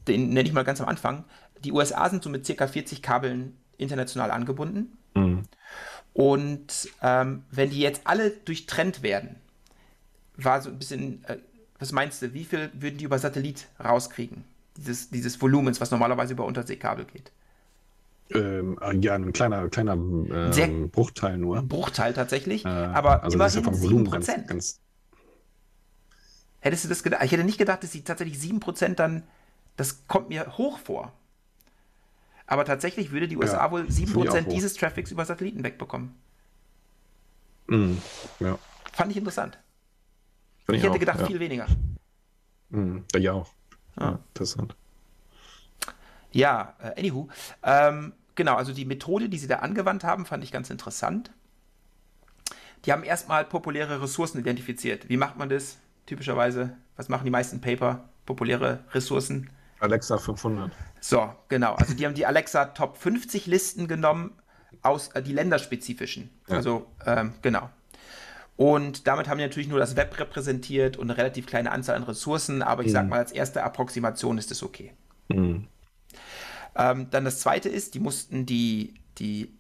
[0.06, 1.24] den nenne ich mal ganz am Anfang.
[1.64, 2.68] Die USA sind so mit ca.
[2.68, 4.96] 40 Kabeln international angebunden.
[6.12, 9.36] Und ähm, wenn die jetzt alle durchtrennt werden,
[10.36, 11.38] war so ein bisschen, äh,
[11.78, 14.44] was meinst du, wie viel würden die über Satellit rauskriegen?
[14.76, 17.32] Dieses, dieses Volumens, was normalerweise über Unterseekabel geht.
[18.32, 21.62] Ähm, äh, ja, ein kleiner, kleiner ähm, Bruchteil nur.
[21.62, 24.10] Bruchteil tatsächlich, äh, aber also immerhin ja 7%.
[24.10, 24.80] Ganz, ganz
[26.60, 27.22] Hättest du das gedacht?
[27.24, 29.22] Ich hätte nicht gedacht, dass sie tatsächlich 7% dann,
[29.76, 31.12] das kommt mir hoch vor.
[32.50, 36.16] Aber tatsächlich würde die USA ja, wohl 7% dieses Traffics über Satelliten wegbekommen.
[37.68, 37.92] Mm,
[38.40, 38.58] ja.
[38.92, 39.56] Fand ich interessant.
[40.66, 41.26] Fand ich, ich hätte auch, gedacht, ja.
[41.26, 41.68] viel weniger.
[42.70, 43.48] Mm, ja, auch.
[43.94, 44.18] Ah.
[44.30, 44.74] Interessant.
[46.32, 47.28] Ja, äh, anywho.
[47.62, 51.30] Ähm, genau, also die Methode, die sie da angewandt haben, fand ich ganz interessant.
[52.84, 55.08] Die haben erstmal populäre Ressourcen identifiziert.
[55.08, 55.78] Wie macht man das?
[56.06, 58.08] Typischerweise, was machen die meisten Paper?
[58.26, 59.50] Populäre Ressourcen
[59.80, 60.70] Alexa 500.
[61.00, 61.74] So, genau.
[61.74, 64.32] Also die haben die Alexa Top 50 Listen genommen
[64.82, 66.30] aus äh, die länderspezifischen.
[66.48, 66.56] Ja.
[66.56, 67.70] Also ähm, genau.
[68.56, 72.02] Und damit haben die natürlich nur das Web repräsentiert und eine relativ kleine Anzahl an
[72.02, 72.92] Ressourcen, aber ich mhm.
[72.92, 74.92] sag mal, als erste Approximation ist es okay.
[75.28, 75.66] Mhm.
[76.76, 79.54] Ähm, dann das zweite ist, die mussten die, die,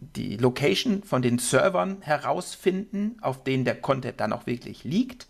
[0.00, 5.28] die Location von den Servern herausfinden, auf denen der Content dann auch wirklich liegt.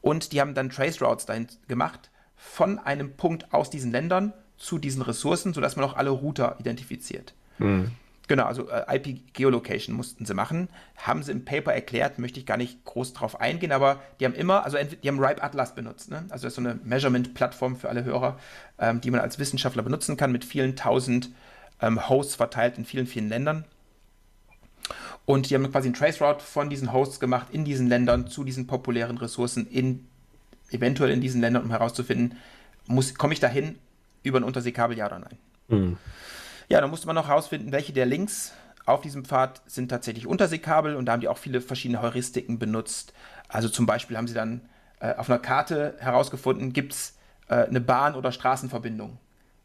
[0.00, 2.10] Und die haben dann Trace Routes dahin gemacht,
[2.42, 7.34] von einem Punkt aus diesen Ländern zu diesen Ressourcen, sodass man auch alle Router identifiziert.
[7.58, 7.92] Mhm.
[8.26, 10.68] Genau, also äh, IP-Geolocation mussten sie machen.
[10.96, 14.34] Haben sie im Paper erklärt, möchte ich gar nicht groß drauf eingehen, aber die haben
[14.34, 16.10] immer, also die haben Ripe Atlas benutzt.
[16.10, 16.24] Ne?
[16.30, 18.38] Also das ist so eine Measurement-Plattform für alle Hörer,
[18.78, 21.30] ähm, die man als Wissenschaftler benutzen kann, mit vielen tausend
[21.80, 23.64] ähm, Hosts verteilt in vielen, vielen Ländern.
[25.24, 28.66] Und die haben quasi einen Traceroute von diesen Hosts gemacht in diesen Ländern zu diesen
[28.66, 30.08] populären Ressourcen, in,
[30.70, 32.36] eventuell in diesen Ländern, um herauszufinden,
[33.18, 33.78] komme ich dahin
[34.22, 35.38] über ein Unterseekabel, ja oder nein.
[35.68, 35.96] Mhm.
[36.68, 38.52] Ja, dann musste man noch herausfinden, welche der Links
[38.84, 43.12] auf diesem Pfad sind tatsächlich Unterseekabel und da haben die auch viele verschiedene Heuristiken benutzt.
[43.48, 44.62] Also zum Beispiel haben sie dann
[45.00, 49.18] äh, auf einer Karte herausgefunden, gibt es äh, eine Bahn- oder Straßenverbindung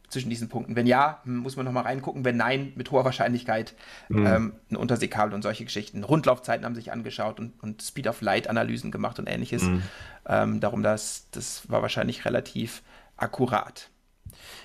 [0.10, 0.76] zwischen diesen Punkten.
[0.76, 2.24] Wenn ja, hm, muss man nochmal reingucken.
[2.24, 3.74] Wenn nein, mit hoher Wahrscheinlichkeit
[4.10, 4.26] mhm.
[4.26, 6.04] ähm, ein Unterseekabel und solche Geschichten.
[6.04, 9.64] Rundlaufzeiten haben sich angeschaut und, und Speed of Light-Analysen gemacht und ähnliches.
[9.64, 9.84] Mhm.
[10.28, 12.84] Ähm, darum, das, das war wahrscheinlich relativ
[13.18, 13.90] akkurat.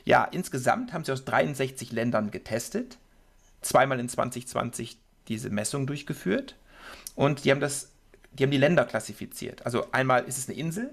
[0.04, 2.98] Ja, insgesamt haben sie aus 63 Ländern getestet,
[3.60, 6.56] zweimal in 2020 diese Messung durchgeführt
[7.14, 7.90] und die haben das,
[8.32, 9.64] die haben die Länder klassifiziert.
[9.64, 10.90] Also einmal ist es eine Insel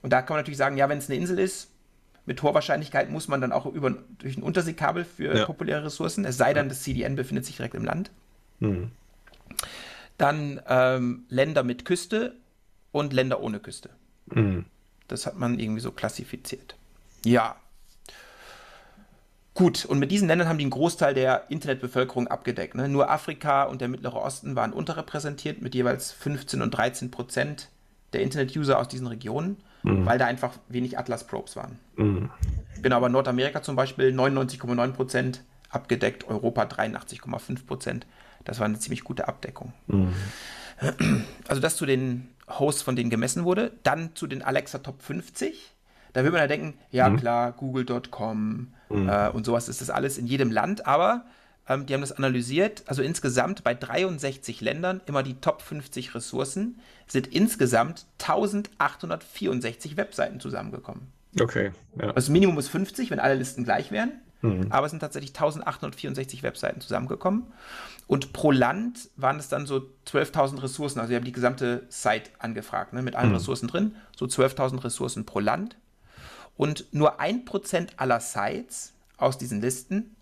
[0.00, 1.71] und da kann man natürlich sagen, ja, wenn es eine Insel ist,
[2.26, 5.44] mit hoher Wahrscheinlichkeit muss man dann auch über, durch ein Unterseekabel für ja.
[5.44, 8.10] populäre Ressourcen, es sei denn, das CDN befindet sich direkt im Land.
[8.60, 8.92] Mhm.
[10.18, 12.36] Dann ähm, Länder mit Küste
[12.92, 13.90] und Länder ohne Küste.
[14.26, 14.66] Mhm.
[15.08, 16.76] Das hat man irgendwie so klassifiziert.
[17.24, 17.56] Ja.
[19.54, 22.74] Gut, und mit diesen Ländern haben die einen Großteil der Internetbevölkerung abgedeckt.
[22.74, 22.88] Ne?
[22.88, 27.68] Nur Afrika und der Mittlere Osten waren unterrepräsentiert mit jeweils 15 und 13 Prozent
[28.12, 30.06] der Internet-User aus diesen Regionen, mhm.
[30.06, 31.78] weil da einfach wenig Atlas-Probes waren.
[31.96, 32.30] Mhm.
[32.82, 38.06] Genau, aber Nordamerika zum Beispiel 99,9 Prozent abgedeckt, Europa 83,5 Prozent.
[38.44, 39.72] Das war eine ziemlich gute Abdeckung.
[39.86, 40.12] Mhm.
[41.46, 43.72] Also das zu den Hosts, von denen gemessen wurde.
[43.84, 45.72] Dann zu den Alexa Top 50.
[46.12, 47.16] Da würde man ja denken, ja mhm.
[47.18, 49.08] klar, google.com mhm.
[49.08, 51.24] äh, und sowas ist das alles in jedem Land, aber
[51.68, 52.82] ähm, die haben das analysiert.
[52.86, 61.08] Also insgesamt bei 63 Ländern, immer die Top 50 Ressourcen, sind insgesamt 1864 Webseiten zusammengekommen.
[61.40, 61.72] Okay.
[61.96, 62.02] Ja.
[62.02, 64.12] Also das Minimum ist 50, wenn alle Listen gleich wären.
[64.42, 64.66] Mhm.
[64.70, 67.44] Aber es sind tatsächlich 1864 Webseiten zusammengekommen.
[68.08, 70.98] Und pro Land waren es dann so 12.000 Ressourcen.
[70.98, 73.36] Also wir haben die gesamte Site angefragt, ne, mit allen mhm.
[73.36, 73.94] Ressourcen drin.
[74.16, 75.76] So 12.000 Ressourcen pro Land.
[76.56, 80.16] Und nur ein Prozent aller Sites aus diesen Listen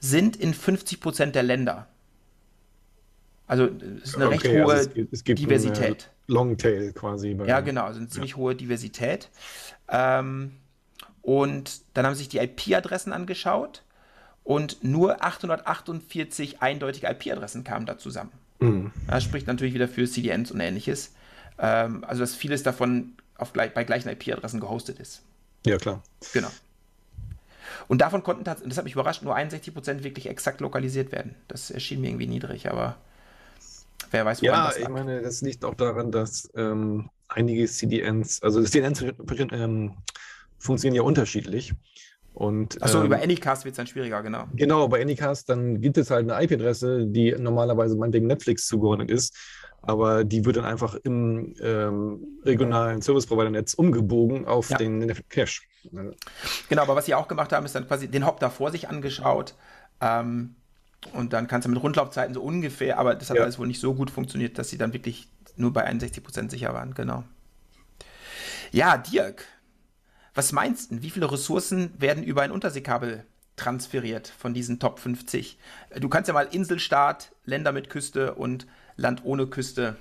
[0.00, 1.86] sind in 50 Prozent der Länder.
[3.46, 6.10] Also es ist eine okay, recht hohe also es gibt, es gibt Diversität.
[6.28, 7.36] Longtail quasi.
[7.46, 8.36] ja, genau, also eine ziemlich ja.
[8.36, 9.28] hohe Diversität.
[9.88, 10.52] Ähm,
[11.22, 13.82] und dann haben sich die IP-Adressen angeschaut
[14.44, 18.30] und nur 848 eindeutige IP-Adressen kamen da zusammen.
[18.60, 18.92] Mhm.
[19.08, 21.12] Das spricht natürlich wieder für CDNs und ähnliches.
[21.58, 25.22] Ähm, also dass vieles davon auf, bei gleichen IP-Adressen gehostet ist.
[25.66, 26.02] Ja, klar.
[26.32, 26.48] Genau.
[27.90, 31.34] Und davon konnten, das hat mich überrascht, nur 61% wirklich exakt lokalisiert werden.
[31.48, 32.98] Das erschien mir irgendwie niedrig, aber
[34.12, 34.76] wer weiß, woran ja, das.
[34.76, 39.94] Ja, ich meine, das liegt auch daran, dass ähm, einige CDNs, also CDNs ähm,
[40.60, 41.74] funktionieren ja unterschiedlich.
[42.32, 44.44] Und, Achso, ähm, über Anycast wird es dann schwieriger, genau.
[44.54, 49.36] Genau, bei Anycast, dann gibt es halt eine IP-Adresse, die normalerweise meinetwegen Netflix zugeordnet ist
[49.82, 54.78] aber die wird dann einfach im ähm, regionalen Service Provider Netz umgebogen auf ja.
[54.78, 55.62] den Cache.
[56.68, 58.88] Genau, aber was sie auch gemacht haben, ist dann quasi den Hop da vor sich
[58.88, 59.54] angeschaut.
[60.00, 60.56] Ähm,
[61.12, 63.42] und dann kannst du mit Rundlaufzeiten so ungefähr, aber das hat ja.
[63.42, 66.94] alles wohl nicht so gut funktioniert, dass sie dann wirklich nur bei 61% sicher waren,
[66.94, 67.24] genau.
[68.70, 69.46] Ja, Dirk,
[70.34, 73.24] was meinst du, wie viele Ressourcen werden über ein Unterseekabel
[73.56, 75.58] transferiert von diesen Top 50?
[75.98, 78.66] Du kannst ja mal Inselstaat, Länder mit Küste und
[78.96, 79.96] Land ohne Küste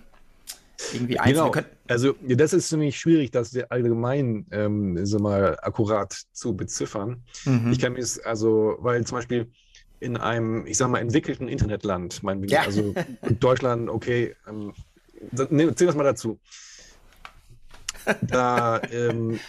[0.93, 1.51] irgendwie einzeln.
[1.51, 1.67] Genau.
[1.87, 7.23] Also das ist ziemlich schwierig, das allgemein ähm, so mal akkurat zu beziffern.
[7.45, 7.71] Mhm.
[7.71, 9.51] Ich kann mir also, weil zum Beispiel
[9.99, 12.61] in einem, ich sag mal, entwickelten Internetland, mein, ja.
[12.61, 12.93] also
[13.39, 14.73] Deutschland, okay, ähm,
[15.49, 16.39] ne, zähl das mal dazu.
[18.21, 19.39] Da ähm,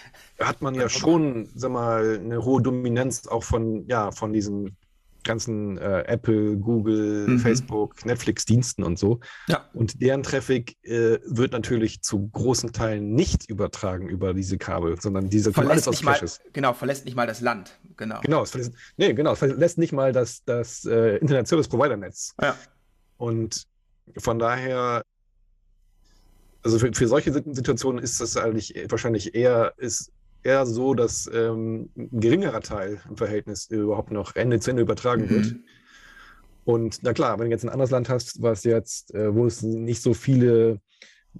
[0.40, 4.76] hat man ja schon, sag mal, eine hohe Dominanz auch von, ja, von diesen
[5.24, 7.38] ganzen äh, Apple, Google, mhm.
[7.38, 9.20] Facebook, Netflix-Diensten und so.
[9.48, 9.68] Ja.
[9.72, 15.28] Und deren Traffic äh, wird natürlich zu großen Teilen nicht übertragen über diese Kabel, sondern
[15.28, 16.40] diese kommen alles aus Caches.
[16.52, 17.78] Genau, verlässt nicht mal das Land.
[17.96, 18.20] Genau.
[18.22, 21.96] Genau, es verlässt, nee, genau, es verlässt nicht mal das, das äh, Internet Service Provider
[21.96, 22.34] Netz.
[22.40, 22.56] Ja.
[23.16, 23.64] Und
[24.18, 25.02] von daher
[26.62, 30.12] also für, für solche Situationen ist das eigentlich wahrscheinlich eher, ist
[30.42, 35.24] eher so, dass ähm, ein geringerer Teil im Verhältnis überhaupt noch Ende zu Ende übertragen
[35.24, 35.30] mhm.
[35.30, 35.56] wird.
[36.64, 39.62] Und na klar, wenn du jetzt ein anderes Land hast, was jetzt, äh, wo es
[39.62, 40.80] nicht so viele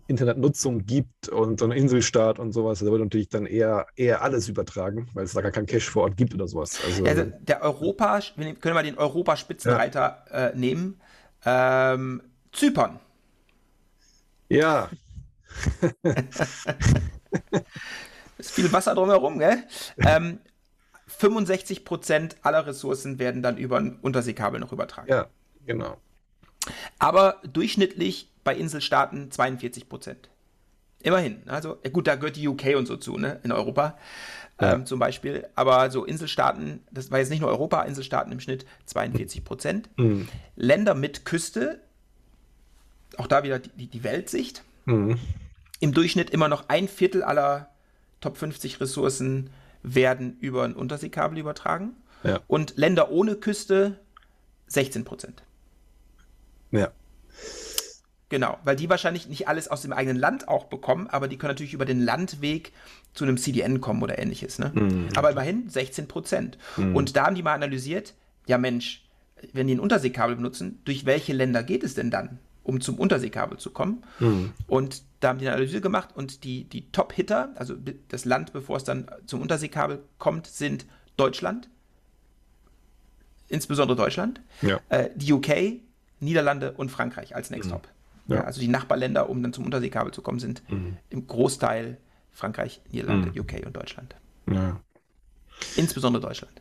[0.07, 4.49] Internetnutzung gibt und so eine Inselstaat und sowas, da wird natürlich dann eher, eher alles
[4.49, 6.81] übertragen, weil es da gar keinen Cache vor Ort gibt oder sowas.
[6.85, 10.47] Also, also der Europa, können wir mal den Europaspitzenreiter ja.
[10.49, 11.01] äh, nehmen.
[11.45, 12.23] Ähm,
[12.53, 13.01] Zypern.
[14.49, 14.91] Ja.
[18.41, 19.65] ist viel Wasser drumherum, gell?
[19.99, 20.39] Ähm,
[21.09, 25.11] 65% aller Ressourcen werden dann über ein Unterseekabel noch übertragen.
[25.11, 25.27] Ja,
[25.67, 25.97] genau.
[26.99, 30.17] Aber durchschnittlich bei Inselstaaten 42%
[31.03, 31.43] Immerhin.
[31.47, 33.41] Also, gut, da gehört die UK und so zu, ne?
[33.43, 33.97] In Europa
[34.61, 34.75] ja.
[34.75, 35.47] ähm, zum Beispiel.
[35.55, 40.29] Aber so Inselstaaten, das war jetzt nicht nur Europa, Inselstaaten im Schnitt 42% Mhm.
[40.57, 41.81] Länder mit Küste,
[43.17, 44.63] auch da wieder die, die Weltsicht.
[44.85, 45.19] Mhm.
[45.81, 47.70] Im Durchschnitt immer noch ein Viertel aller
[48.21, 49.51] Top 50 Ressourcen
[49.83, 51.95] werden über ein Unterseekabel übertragen.
[52.23, 52.41] Ja.
[52.47, 53.99] Und Länder ohne Küste
[54.67, 55.43] 16 Prozent.
[56.71, 56.91] Ja.
[58.29, 61.51] Genau, weil die wahrscheinlich nicht alles aus dem eigenen Land auch bekommen, aber die können
[61.51, 62.73] natürlich über den Landweg
[63.13, 64.61] zu einem CDN kommen oder ähnliches.
[64.61, 64.71] Ne?
[64.73, 65.09] Mhm.
[65.17, 66.57] Aber immerhin 16 Prozent.
[66.77, 66.95] Mhm.
[66.95, 68.15] Und da haben die mal analysiert,
[68.47, 69.05] ja Mensch,
[69.53, 73.59] wenn die ein Unterseekabel benutzen, durch welche Länder geht es denn dann, um zum Unterseekabel
[73.59, 74.05] zu kommen?
[74.19, 74.53] Mhm.
[74.67, 77.75] Und da haben die eine Analyse gemacht und die, die Top-Hitter, also
[78.09, 80.87] das Land, bevor es dann zum Unterseekabel kommt, sind
[81.17, 81.69] Deutschland,
[83.49, 84.81] insbesondere Deutschland, ja.
[84.89, 85.81] äh, die UK,
[86.21, 87.89] Niederlande und Frankreich als Next Top.
[88.27, 88.35] Mhm.
[88.35, 88.45] Ja.
[88.45, 90.97] also die Nachbarländer, um dann zum Unterseekabel zu kommen, sind mhm.
[91.11, 91.99] im Großteil
[92.33, 93.41] Frankreich, Niederlande, mhm.
[93.41, 94.15] UK und Deutschland.
[94.51, 94.81] Ja.
[95.77, 96.61] Insbesondere Deutschland.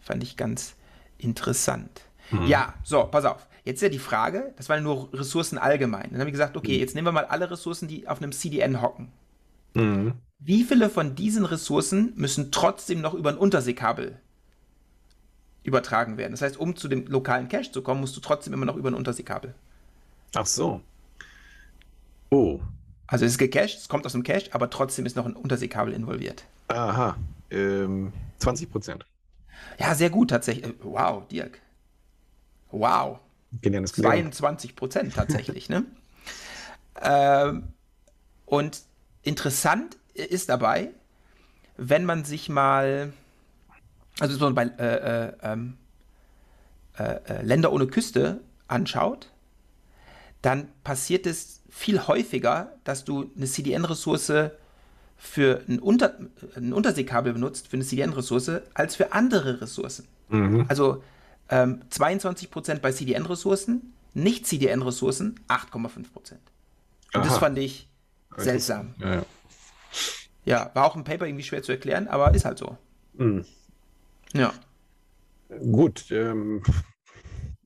[0.00, 0.76] Fand ich ganz
[1.18, 2.02] interessant.
[2.30, 2.46] Mhm.
[2.46, 3.46] Ja, so, pass auf.
[3.64, 6.10] Jetzt ist ja die Frage, das waren nur Ressourcen allgemein.
[6.10, 6.80] Dann habe ich gesagt, okay, mhm.
[6.80, 9.10] jetzt nehmen wir mal alle Ressourcen, die auf einem CDN hocken.
[9.74, 10.12] Mhm.
[10.38, 14.18] Wie viele von diesen Ressourcen müssen trotzdem noch über ein Unterseekabel
[15.62, 16.32] übertragen werden.
[16.32, 18.90] Das heißt, um zu dem lokalen Cache zu kommen, musst du trotzdem immer noch über
[18.90, 19.54] ein Unterseekabel.
[20.34, 20.82] Ach so.
[22.30, 22.60] Oh.
[23.06, 25.94] Also es ist gecached, es kommt aus dem Cache, aber trotzdem ist noch ein Unterseekabel
[25.94, 26.44] involviert.
[26.68, 27.16] Aha.
[27.50, 29.06] Ähm, 20 Prozent.
[29.78, 30.66] Ja, sehr gut tatsächlich.
[30.66, 31.60] Äh, wow, Dirk.
[32.70, 33.20] Wow.
[33.62, 35.84] 22 Prozent tatsächlich, ne?
[37.02, 37.64] Ähm,
[38.46, 38.82] und
[39.24, 40.90] interessant ist dabei,
[41.76, 43.12] wenn man sich mal
[44.20, 45.76] also man bei äh, äh, ähm,
[46.98, 49.30] äh, äh, Länder ohne Küste anschaut,
[50.42, 54.32] dann passiert es viel häufiger, dass du eine CDN-Ressource
[55.16, 56.18] für ein, Unter
[56.56, 60.06] ein Unterseekabel benutzt, für eine CDN-Ressource, als für andere Ressourcen.
[60.28, 60.66] Mhm.
[60.68, 61.02] Also
[61.48, 65.96] ähm, 22% bei CDN-Ressourcen, nicht CDN-Ressourcen 8,5%.
[66.04, 66.40] Und
[67.12, 67.22] Aha.
[67.22, 67.88] das fand ich
[68.36, 68.94] seltsam.
[68.98, 69.22] Ja, ja.
[70.44, 72.76] ja, war auch im Paper irgendwie schwer zu erklären, aber ist halt so.
[73.14, 73.44] Mhm.
[74.32, 74.52] Ja.
[75.60, 76.62] Gut, ähm,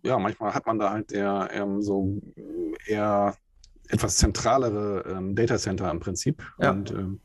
[0.03, 2.21] ja, manchmal hat man da halt eher, eher so
[2.87, 3.37] eher
[3.89, 6.43] etwas zentralere ähm, Datacenter im Prinzip.
[6.59, 6.71] Ja.
[6.71, 7.21] Und, ähm,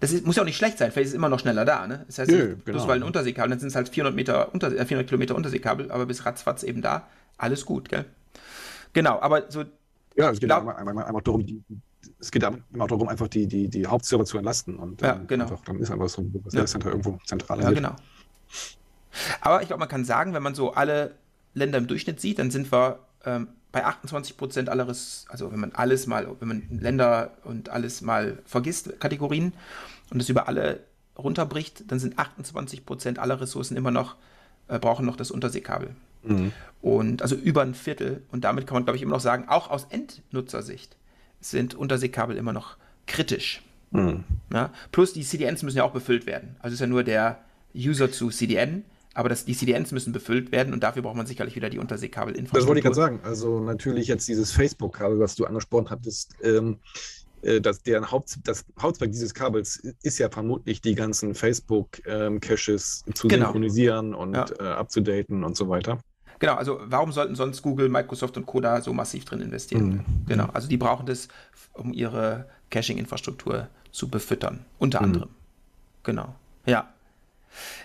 [0.00, 1.86] das ist, muss ja auch nicht schlecht sein, vielleicht ist es immer noch schneller da.
[1.86, 2.04] Ne?
[2.06, 2.88] Das heißt, Nö, bloß genau.
[2.88, 6.06] weil ein Unterseekabel, dann sind es halt 400, Meter unter, äh, 400 Kilometer Unterseekabel, aber
[6.06, 8.04] bis ratzfatz eben da, alles gut, gell?
[8.92, 9.64] Genau, aber so.
[10.16, 11.62] Ja, es geht glaub, einfach, einfach darum, die,
[12.20, 14.76] es geht immer darum, einfach die, die, die Hauptserver zu entlasten.
[14.76, 15.44] Und ja, genau.
[15.44, 16.66] einfach, dann ist einfach so ein ja.
[16.66, 17.60] Center irgendwo zentral.
[17.62, 17.94] Ja, genau.
[19.40, 21.14] Aber ich glaube, man kann sagen, wenn man so alle
[21.54, 25.72] Länder im Durchschnitt sieht, dann sind wir ähm, bei 28 Prozent alles, also wenn man
[25.72, 29.52] alles mal, wenn man Länder und alles mal vergisst, Kategorien,
[30.10, 30.80] und es über alle
[31.18, 34.16] runterbricht, dann sind 28 Prozent aller Ressourcen immer noch,
[34.68, 35.90] äh, brauchen noch das Unterseekabel.
[36.22, 36.52] Mhm.
[36.80, 38.22] Und also über ein Viertel.
[38.30, 40.96] Und damit kann man, glaube ich, immer noch sagen, auch aus Endnutzersicht
[41.40, 43.62] sind Unterseekabel immer noch kritisch.
[43.90, 44.24] Mhm.
[44.52, 44.72] Ja?
[44.92, 46.56] Plus die CDNs müssen ja auch befüllt werden.
[46.60, 47.40] Also ist ja nur der
[47.74, 48.84] User zu CDN,
[49.18, 52.60] aber das, die CDNs müssen befüllt werden und dafür braucht man sicherlich wieder die Unterseekabelinfrastruktur.
[52.60, 53.20] Das wollte ich gerade sagen.
[53.24, 56.78] Also natürlich jetzt dieses Facebook-Kabel, was du angesprochen hattest, ähm,
[57.42, 63.14] äh, das, deren Haupt, das Hauptzweck dieses Kabels ist ja vermutlich die ganzen Facebook-Caches ähm,
[63.16, 63.46] zu genau.
[63.46, 64.46] synchronisieren und ja.
[64.60, 65.98] äh, abzudaten und so weiter.
[66.38, 69.88] Genau, also warum sollten sonst Google, Microsoft und Coda so massiv drin investieren?
[69.88, 70.04] Mhm.
[70.28, 71.26] Genau, also die brauchen das,
[71.72, 75.04] um ihre Caching-Infrastruktur zu befüttern, unter mhm.
[75.06, 75.28] anderem.
[76.04, 76.94] Genau, ja.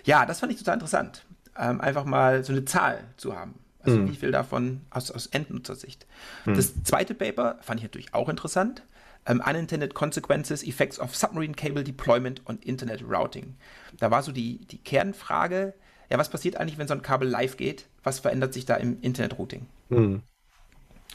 [0.04, 1.26] Ja, das fand ich total interessant,
[1.58, 3.56] ähm, einfach mal so eine Zahl zu haben.
[3.82, 4.10] Also mhm.
[4.12, 6.06] wie viel davon aus, aus Endnutzersicht.
[6.46, 6.56] Mhm.
[6.56, 8.84] Das zweite Paper fand ich natürlich auch interessant.
[9.26, 13.56] Um, ähm, unintended Consequences, Effects of Submarine Cable Deployment on Internet Routing.
[13.98, 15.74] Da war so die, die Kernfrage,
[16.10, 17.86] ja, was passiert eigentlich, wenn so ein Kabel live geht?
[18.04, 19.66] Was verändert sich da im Internet-Routing?
[19.90, 20.22] Mhm.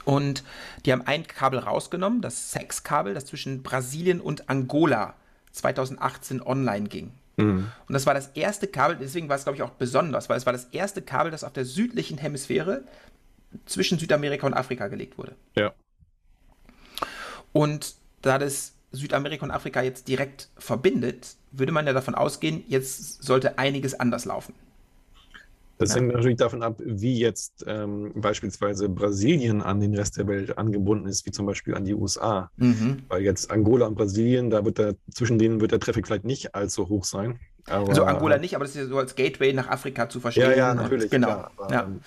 [0.04, 0.42] Und
[0.84, 5.14] die haben ein Kabel rausgenommen, das Sex-Kabel, das zwischen Brasilien und Angola
[5.52, 7.12] 2018 online ging.
[7.38, 7.70] Mhm.
[7.86, 10.44] Und das war das erste Kabel, deswegen war es, glaube ich, auch besonders, weil es
[10.44, 12.84] war das erste Kabel, das auf der südlichen Hemisphäre
[13.64, 15.34] zwischen Südamerika und Afrika gelegt wurde.
[15.56, 15.72] Ja.
[17.52, 23.22] Und da das Südamerika und Afrika jetzt direkt verbindet, würde man ja davon ausgehen, jetzt
[23.22, 24.54] sollte einiges anders laufen.
[25.78, 25.96] Das ja.
[25.96, 31.06] hängt natürlich davon ab, wie jetzt ähm, beispielsweise Brasilien an den Rest der Welt angebunden
[31.06, 32.50] ist, wie zum Beispiel an die USA.
[32.56, 33.04] Mhm.
[33.08, 36.54] Weil jetzt Angola und Brasilien, da wird der, zwischen denen wird der Traffic vielleicht nicht
[36.54, 37.38] allzu hoch sein.
[37.66, 40.50] Aber, also Angola nicht, aber das ist ja so als Gateway nach Afrika zu verstehen.
[40.50, 41.10] Ja, ja, natürlich.
[41.10, 41.28] Genau.
[41.28, 41.82] Klar, aber, ja.
[41.84, 42.00] Ähm.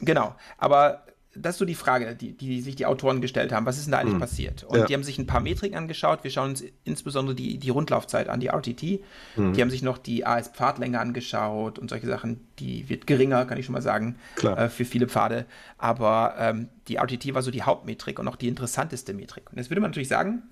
[0.00, 0.34] Genau.
[0.58, 1.02] Aber
[1.34, 3.64] das ist so die Frage, die, die sich die Autoren gestellt haben.
[3.64, 4.20] Was ist denn da eigentlich mhm.
[4.20, 4.64] passiert?
[4.64, 4.84] Und ja.
[4.84, 6.24] die haben sich ein paar Metriken angeschaut.
[6.24, 9.00] Wir schauen uns insbesondere die, die Rundlaufzeit an, die RTT.
[9.36, 9.54] Mhm.
[9.54, 12.46] Die haben sich noch die AS-Pfadlänge angeschaut und solche Sachen.
[12.58, 15.46] Die wird geringer, kann ich schon mal sagen, äh, für viele Pfade.
[15.78, 19.50] Aber ähm, die RTT war so die Hauptmetrik und auch die interessanteste Metrik.
[19.50, 20.42] Und jetzt würde man natürlich sagen,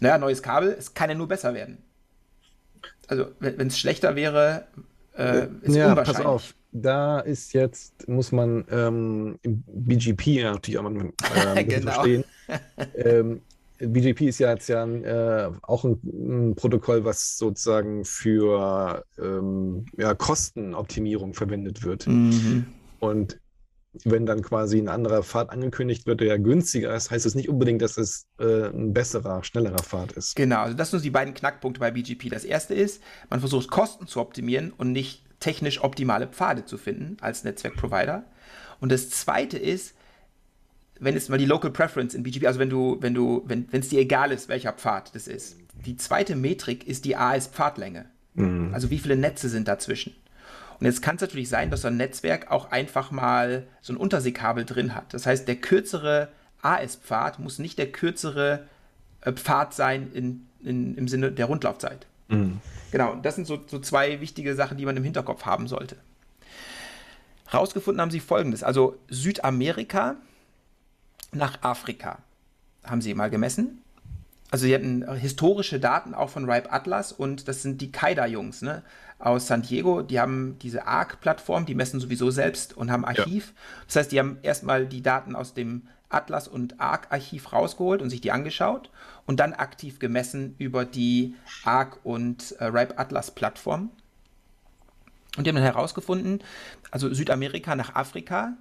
[0.00, 1.78] naja, neues Kabel, es kann ja nur besser werden.
[3.08, 4.68] Also, wenn es schlechter wäre,
[5.18, 6.16] äh, ist ja, unwahrscheinlich.
[6.16, 11.12] Pass auf da ist jetzt, muss man ähm, im BGP natürlich auch mal
[11.56, 11.92] äh, genau.
[11.92, 12.24] verstehen.
[12.94, 13.42] ähm,
[13.78, 20.14] BGP ist ja jetzt ja äh, auch ein, ein, Protokoll, was sozusagen für ähm, ja,
[20.14, 22.06] Kostenoptimierung verwendet wird.
[22.06, 22.66] Mhm.
[22.98, 23.40] Und
[24.04, 27.48] wenn dann quasi ein anderer Pfad angekündigt wird, der ja günstiger ist, heißt es nicht
[27.48, 30.36] unbedingt, dass es äh, ein besserer, schnellerer Pfad ist.
[30.36, 32.28] Genau, also das sind die beiden Knackpunkte bei BGP.
[32.28, 37.16] Das erste ist, man versucht Kosten zu optimieren und nicht technisch optimale Pfade zu finden
[37.20, 38.24] als Netzwerkprovider.
[38.80, 39.94] Und das zweite ist,
[40.98, 43.88] wenn es mal die Local Preference in BGP, also wenn du, wenn du, wenn es
[43.88, 45.56] dir egal ist, welcher Pfad das ist.
[45.86, 48.04] Die zweite Metrik ist die AS-Pfadlänge.
[48.34, 48.72] Mhm.
[48.74, 50.14] Also wie viele Netze sind dazwischen.
[50.78, 53.96] Und jetzt kann es natürlich sein, dass so ein Netzwerk auch einfach mal so ein
[53.96, 55.12] Unterseekabel drin hat.
[55.12, 56.28] Das heißt, der kürzere
[56.62, 58.66] AS-Pfad muss nicht der kürzere
[59.22, 62.06] äh, Pfad sein in, in, im Sinne der Rundlaufzeit.
[62.30, 62.60] Mhm.
[62.90, 65.96] Genau, das sind so, so zwei wichtige Sachen, die man im Hinterkopf haben sollte.
[67.52, 70.16] Rausgefunden haben sie folgendes: Also Südamerika
[71.32, 72.18] nach Afrika
[72.84, 73.82] haben sie mal gemessen.
[74.50, 78.82] Also sie hatten historische Daten auch von Ripe Atlas und das sind die Kaida-Jungs ne,
[79.20, 80.02] aus San Diego.
[80.02, 83.46] Die haben diese ARC-Plattform, die messen sowieso selbst und haben Archiv.
[83.46, 83.82] Ja.
[83.86, 88.20] Das heißt, die haben erstmal die Daten aus dem Atlas und ARC-Archiv rausgeholt und sich
[88.20, 88.90] die angeschaut
[89.30, 93.90] und dann aktiv gemessen über die ARC und äh, Ripe Atlas Plattform.
[95.36, 96.42] Und die haben dann herausgefunden,
[96.90, 98.54] also Südamerika nach Afrika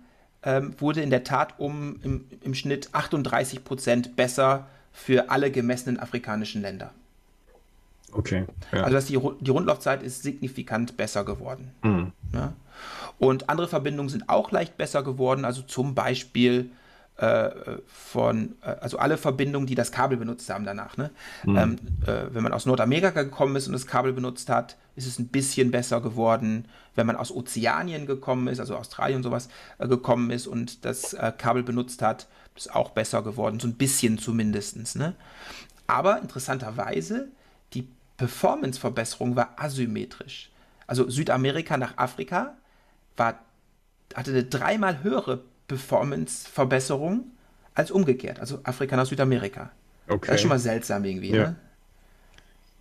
[0.44, 6.00] ähm, wurde in der Tat um im, im Schnitt 38 Prozent besser für alle gemessenen
[6.00, 6.92] afrikanischen Länder.
[8.12, 8.46] Okay.
[8.72, 8.84] Ja.
[8.84, 11.72] Also dass die, die Rundlaufzeit ist signifikant besser geworden.
[11.82, 12.12] Mhm.
[12.32, 12.54] Ja?
[13.18, 16.70] Und andere Verbindungen sind auch leicht besser geworden, also zum Beispiel
[17.20, 20.96] äh, von, äh, also alle Verbindungen, die das Kabel benutzt haben danach.
[20.96, 21.12] Ne?
[21.46, 21.58] Mhm.
[21.58, 25.20] Ähm, äh, wenn man aus Nordamerika gekommen ist und das Kabel benutzt hat, ist es
[25.20, 26.66] ein bisschen besser geworden.
[26.96, 29.50] Wenn man aus Ozeanien gekommen ist, also Australien und sowas
[29.80, 33.76] äh, gekommen ist und das äh, Kabel benutzt hat, ist auch besser geworden, so ein
[33.76, 34.96] bisschen zumindest.
[34.96, 35.14] Ne?
[35.88, 37.28] Aber interessanterweise,
[37.74, 40.52] die Performance-Verbesserung war asymmetrisch.
[40.88, 42.56] Also Südamerika nach Afrika
[43.18, 43.40] war,
[44.16, 47.32] hatte eine dreimal höhere Performance-Verbesserung
[47.74, 49.72] als umgekehrt, also Afrika nach Südamerika.
[50.08, 50.28] Okay.
[50.28, 51.50] Das ist schon mal seltsam irgendwie, ja.
[51.50, 51.56] ne?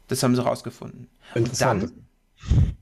[0.08, 1.06] Das haben sie rausgefunden.
[1.34, 1.82] Interessant.
[1.84, 2.76] Und, dann,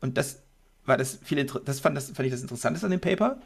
[0.00, 0.42] und das
[0.86, 3.38] war das viel das fand, das fand ich das Interessanteste an dem Paper.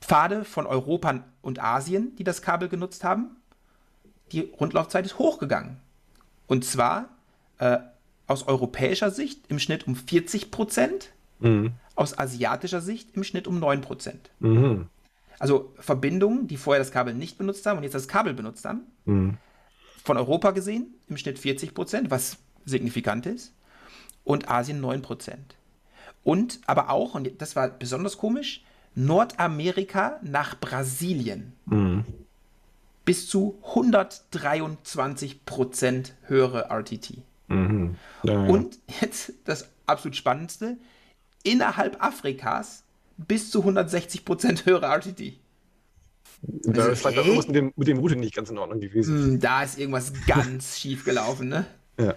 [0.00, 3.36] Pfade von Europa und Asien, die das Kabel genutzt haben,
[4.30, 5.78] die Rundlaufzeit ist hochgegangen.
[6.46, 7.08] Und zwar
[7.58, 7.78] äh,
[8.28, 11.72] aus europäischer Sicht im Schnitt um 40 Prozent, mhm.
[11.96, 14.30] aus asiatischer Sicht im Schnitt um 9 Prozent.
[14.38, 14.86] Mhm.
[15.38, 18.82] Also Verbindungen, die vorher das Kabel nicht benutzt haben und jetzt das Kabel benutzt haben.
[19.04, 19.38] Mhm.
[20.04, 23.54] Von Europa gesehen im Schnitt 40 Prozent, was signifikant ist.
[24.24, 25.56] Und Asien 9 Prozent.
[26.24, 28.62] Und aber auch, und das war besonders komisch,
[28.94, 31.52] Nordamerika nach Brasilien.
[31.66, 32.04] Mhm.
[33.04, 37.22] Bis zu 123 Prozent höhere RTT.
[37.46, 37.96] Mhm.
[38.22, 38.48] Ja, ja.
[38.48, 40.76] Und jetzt das absolut Spannendste,
[41.42, 42.84] innerhalb Afrikas
[43.18, 45.34] bis zu 160 Prozent höhere RTT.
[46.42, 47.36] Da also, ist vielleicht okay.
[47.36, 49.34] mit dem, mit dem Routing nicht ganz in Ordnung gewesen.
[49.34, 51.66] Mm, da ist irgendwas ganz schief gelaufen, ne?
[51.98, 52.14] Ja.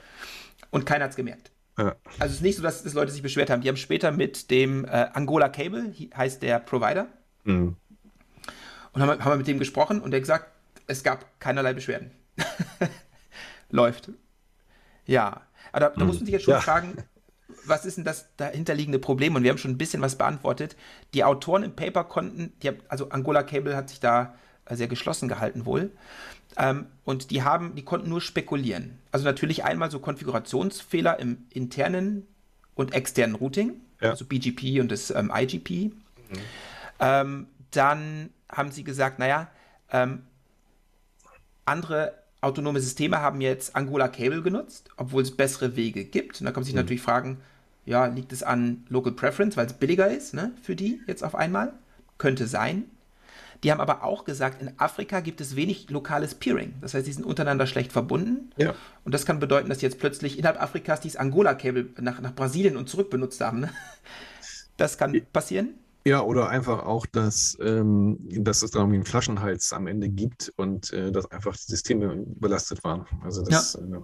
[0.70, 1.52] Und keiner hat es gemerkt.
[1.78, 1.96] Ja.
[2.20, 3.62] Also es ist nicht so, dass, dass, Leute sich beschwert haben.
[3.62, 7.08] Die haben später mit dem äh, Angola Cable, heißt der Provider,
[7.46, 7.76] mhm.
[8.94, 10.52] und haben, haben mit dem gesprochen und der gesagt,
[10.86, 12.12] es gab keinerlei Beschwerden.
[13.72, 14.12] Läuft.
[15.06, 15.42] Ja.
[15.72, 16.08] Aber da, da mhm.
[16.08, 16.62] muss man sich jetzt schon ja.
[16.62, 16.96] fragen,
[17.66, 19.36] was ist denn das dahinterliegende Problem?
[19.36, 20.76] Und wir haben schon ein bisschen was beantwortet.
[21.14, 24.36] Die Autoren im Paper konnten, die, also Angola Cable hat sich da
[24.66, 25.92] äh, sehr geschlossen gehalten wohl.
[26.58, 29.00] Ähm, und die haben, die konnten nur spekulieren.
[29.12, 32.28] Also natürlich einmal so Konfigurationsfehler im internen
[32.76, 34.10] und externen Routing, ja.
[34.10, 35.70] also BGP und das ähm, IGP.
[35.70, 35.94] Mhm.
[37.00, 39.50] Ähm, dann haben sie gesagt, naja,
[39.92, 40.24] ähm,
[41.66, 46.42] andere autonome Systeme haben jetzt Angola Cable genutzt, obwohl es bessere Wege gibt.
[46.42, 46.82] Und da kann man sich mhm.
[46.82, 47.38] natürlich fragen,
[47.86, 51.36] ja, liegt es an Local Preference, weil es billiger ist ne, für die jetzt auf
[51.36, 51.74] einmal?
[52.18, 52.86] Könnte sein.
[53.64, 56.74] Die haben aber auch gesagt, in Afrika gibt es wenig lokales Peering.
[56.82, 58.52] Das heißt, die sind untereinander schlecht verbunden.
[58.58, 58.74] Ja.
[59.04, 62.90] Und das kann bedeuten, dass jetzt plötzlich innerhalb Afrikas dieses Angola-Cable nach, nach Brasilien und
[62.90, 63.62] zurück benutzt haben.
[63.62, 63.70] Ne?
[64.78, 65.76] Das kann passieren.
[66.06, 70.52] Ja, oder einfach auch, dass, ähm, dass es da irgendwie einen Flaschenhals am Ende gibt
[70.56, 73.06] und äh, dass einfach die Systeme überlastet waren.
[73.24, 73.98] Also das ja.
[73.98, 74.02] äh,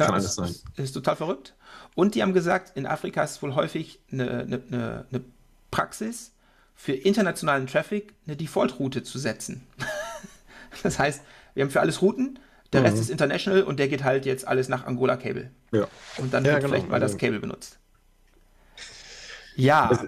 [0.00, 0.54] kann ja, alles sein.
[0.76, 1.54] Ist, total verrückt.
[1.94, 5.24] Und die haben gesagt, in Afrika ist wohl häufig eine, eine, eine
[5.70, 6.32] Praxis,
[6.80, 9.66] für internationalen Traffic eine Default-Route zu setzen.
[10.82, 11.20] das heißt,
[11.52, 12.38] wir haben für alles Routen,
[12.72, 12.86] der mhm.
[12.86, 15.50] Rest ist international und der geht halt jetzt alles nach Angola Cable.
[15.72, 15.86] Ja.
[16.16, 16.72] Und dann ja, wird genau.
[16.72, 17.78] vielleicht mal das also Cable benutzt.
[19.56, 19.88] Ja.
[19.88, 20.06] Das,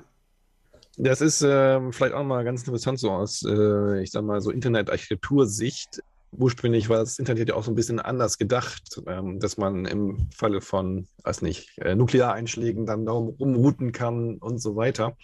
[0.96, 4.50] das ist äh, vielleicht auch mal ganz interessant so aus, äh, ich sag mal, so
[4.50, 9.84] Internetarchitektursicht ursprünglich war das Internet ja auch so ein bisschen anders gedacht, ähm, dass man
[9.84, 15.16] im Falle von, weiß nicht, äh, Nukleareinschlägen dann darum rumrouten kann und so weiter.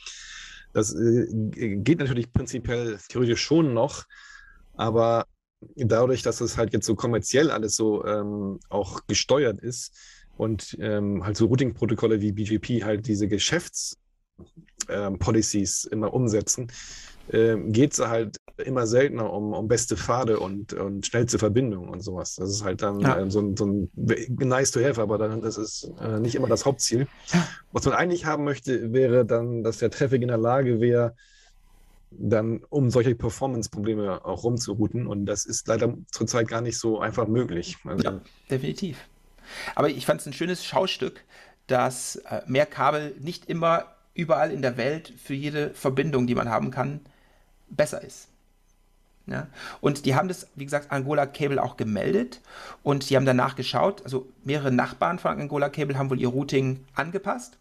[0.73, 1.27] Das äh,
[1.77, 4.05] geht natürlich prinzipiell theoretisch schon noch,
[4.75, 5.27] aber
[5.77, 9.97] dadurch, dass es halt jetzt so kommerziell alles so ähm, auch gesteuert ist
[10.37, 16.71] und ähm, halt so Routing-Protokolle wie BGP halt diese Geschäftspolicies ähm, immer umsetzen,
[17.33, 22.01] äh, geht es halt immer seltener um, um beste Pfade und, und schnellste Verbindungen und
[22.01, 22.37] sowas.
[22.37, 23.19] Das ist halt dann ja.
[23.19, 23.91] äh, so, ein, so ein
[24.39, 27.07] nice to have, aber dann das ist äh, nicht immer das Hauptziel.
[27.73, 31.15] Was man eigentlich haben möchte, wäre dann, dass der Traffic in der Lage wäre,
[32.11, 35.07] dann um solche Performance-Probleme auch rumzurouten.
[35.07, 37.77] Und das ist leider zurzeit gar nicht so einfach möglich.
[37.85, 38.21] Also, ja,
[38.51, 38.99] definitiv.
[39.75, 41.25] Aber ich fand es ein schönes Schaustück,
[41.67, 46.49] dass äh, mehr Kabel nicht immer überall in der Welt für jede Verbindung, die man
[46.49, 47.01] haben kann,
[47.71, 48.29] besser ist.
[49.27, 49.47] Ja?
[49.81, 52.41] Und die haben das, wie gesagt, Angola Cable auch gemeldet
[52.83, 54.03] und die haben danach geschaut.
[54.05, 57.59] Also mehrere Nachbarn von Angola Cable haben wohl ihr Routing angepasst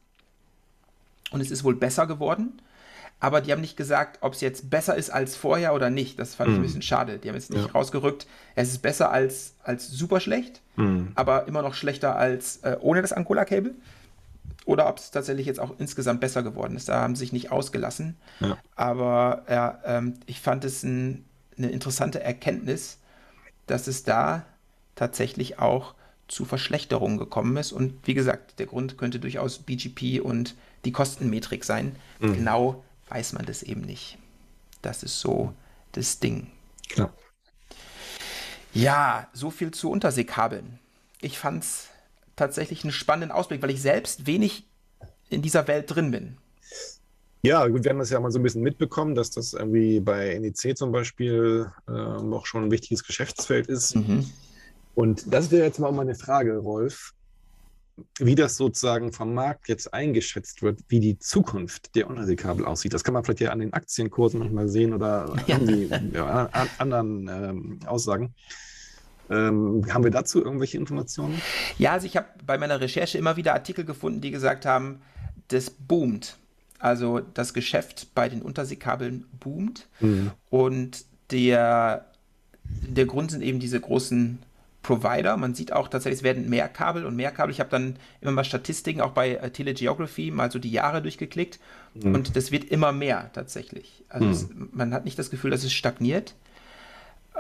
[1.32, 2.62] und es ist wohl besser geworden.
[3.20, 6.20] Aber die haben nicht gesagt, ob es jetzt besser ist als vorher oder nicht.
[6.20, 6.52] Das fand mm.
[6.52, 6.66] ich ein mhm.
[6.66, 7.18] bisschen schade.
[7.18, 7.72] Die haben jetzt nicht ja.
[7.72, 11.08] rausgerückt, es ist besser als, als super schlecht, mm.
[11.16, 13.74] aber immer noch schlechter als äh, ohne das Angola-Cable
[14.68, 16.90] oder ob es tatsächlich jetzt auch insgesamt besser geworden ist.
[16.90, 18.18] Da haben sie sich nicht ausgelassen.
[18.42, 18.58] Ja.
[18.76, 21.24] Aber ja, ähm, ich fand es ein,
[21.58, 22.98] eine interessante Erkenntnis,
[23.66, 24.46] dass es da
[24.96, 25.96] tatsächlich auch
[26.28, 27.72] zu Verschlechterungen gekommen ist.
[27.72, 31.96] Und wie gesagt, der Grund könnte durchaus BGP und die Kostenmetrik sein.
[32.20, 32.34] Mhm.
[32.34, 34.18] Genau weiß man das eben nicht.
[34.82, 35.54] Das ist so
[35.94, 36.48] das Ding.
[36.90, 37.14] Klar.
[38.74, 40.78] Ja, so viel zu Unterseekabeln.
[41.22, 41.88] Ich fand es
[42.38, 44.66] tatsächlich einen spannenden Ausblick, weil ich selbst wenig
[45.30, 46.38] in dieser Welt drin bin.
[47.42, 50.38] Ja, gut, wir haben das ja mal so ein bisschen mitbekommen, dass das irgendwie bei
[50.40, 53.96] NEC zum Beispiel äh, auch schon ein wichtiges Geschäftsfeld ist.
[53.96, 54.30] Mhm.
[54.96, 57.14] Und das wäre jetzt mal meine Frage, Rolf,
[58.20, 62.94] wie das sozusagen vom Markt jetzt eingeschätzt wird, wie die Zukunft der Unterseekabel aussieht.
[62.94, 65.60] Das kann man vielleicht ja an den Aktienkursen manchmal sehen oder ja.
[66.14, 68.34] ja, an anderen ähm, Aussagen.
[69.30, 71.42] Ähm, haben wir dazu irgendwelche Informationen?
[71.78, 75.02] Ja, also ich habe bei meiner Recherche immer wieder Artikel gefunden, die gesagt haben,
[75.50, 76.38] das boomt.
[76.80, 79.88] Also das Geschäft bei den Unterseekabeln boomt.
[80.00, 80.32] Mhm.
[80.50, 82.06] Und der,
[82.64, 84.40] der Grund sind eben diese großen
[84.88, 85.36] Provider.
[85.36, 87.52] Man sieht auch tatsächlich, es werden mehr Kabel und mehr Kabel.
[87.52, 91.60] Ich habe dann immer mal Statistiken auch bei äh, Telegeography mal so die Jahre durchgeklickt
[91.94, 92.16] mhm.
[92.16, 94.06] und das wird immer mehr tatsächlich.
[94.08, 94.32] Also mhm.
[94.32, 96.36] es, man hat nicht das Gefühl, dass es stagniert.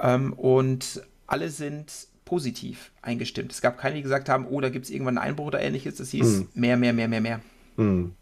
[0.01, 3.51] Ähm, und alle sind positiv eingestimmt.
[3.51, 5.95] Es gab keine, die gesagt haben, oh, da gibt es irgendwann einen Einbruch oder ähnliches.
[5.95, 6.47] Das hieß mhm.
[6.55, 7.41] mehr, mehr, mehr, mehr, mehr.
[7.77, 8.13] Mhm.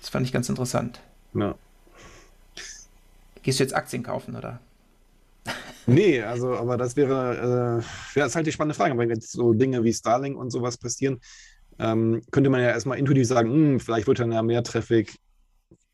[0.00, 1.00] Das fand ich ganz interessant.
[1.32, 1.54] Ja.
[3.42, 4.60] Gehst du jetzt Aktien kaufen, oder?
[5.86, 7.82] Nee, also, aber das wäre,
[8.14, 8.96] äh, ja, ist halt die spannende Frage.
[8.96, 11.20] Wenn jetzt so Dinge wie Starlink und sowas passieren,
[11.78, 15.14] ähm, könnte man ja erstmal intuitiv sagen, hm, vielleicht wird dann ja mehr Traffic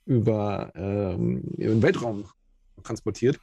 [0.07, 2.25] über, ähm, über den Weltraum
[2.85, 3.41] transportiert.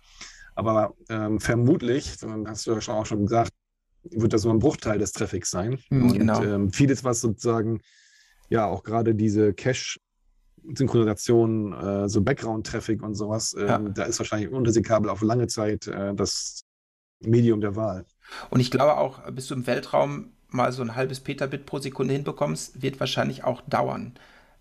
[0.57, 3.51] Aber ähm, vermutlich, hast du ja schon auch schon gesagt,
[4.09, 5.77] wird das nur ein Bruchteil des Traffics sein.
[5.91, 6.43] Mhm, und genau.
[6.43, 7.79] ähm, vieles, was sozusagen,
[8.49, 13.77] ja, auch gerade diese Cache-Synchronisation, äh, so Background-Traffic und sowas, äh, ja.
[13.77, 16.63] da ist wahrscheinlich Unterseekabel auf lange Zeit äh, das
[17.19, 18.05] Medium der Wahl.
[18.49, 22.15] Und ich glaube auch, bis du im Weltraum mal so ein halbes Petabit pro Sekunde
[22.15, 24.13] hinbekommst, wird wahrscheinlich auch dauern.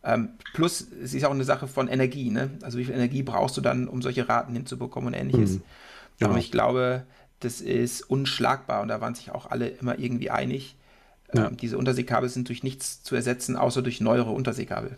[0.04, 2.50] Ähm, plus, es ist auch eine Sache von Energie, ne?
[2.60, 5.54] Also wie viel Energie brauchst du dann, um solche Raten hinzubekommen und ähnliches.
[5.54, 5.62] Mhm.
[6.18, 6.30] Genau.
[6.30, 7.04] Aber ich glaube,
[7.40, 10.76] das ist unschlagbar und da waren sich auch alle immer irgendwie einig.
[11.34, 11.48] Ja.
[11.48, 14.96] Ähm, diese Unterseekabel sind durch nichts zu ersetzen, außer durch neuere Unterseekabel.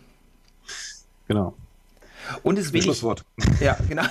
[1.27, 1.55] Genau.
[2.43, 3.25] Und es ist wenig, Schlusswort.
[3.59, 4.03] Ja, genau.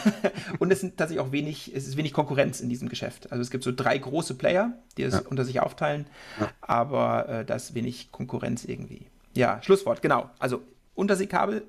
[0.58, 3.30] Und es sind tatsächlich auch wenig, es ist wenig Konkurrenz in diesem Geschäft.
[3.32, 5.20] Also es gibt so drei große Player, die es ja.
[5.28, 6.06] unter sich aufteilen,
[6.40, 6.50] ja.
[6.60, 9.06] aber äh, da ist wenig Konkurrenz irgendwie.
[9.34, 10.30] Ja, Schlusswort, genau.
[10.38, 10.62] Also
[10.94, 11.62] Unterseekabel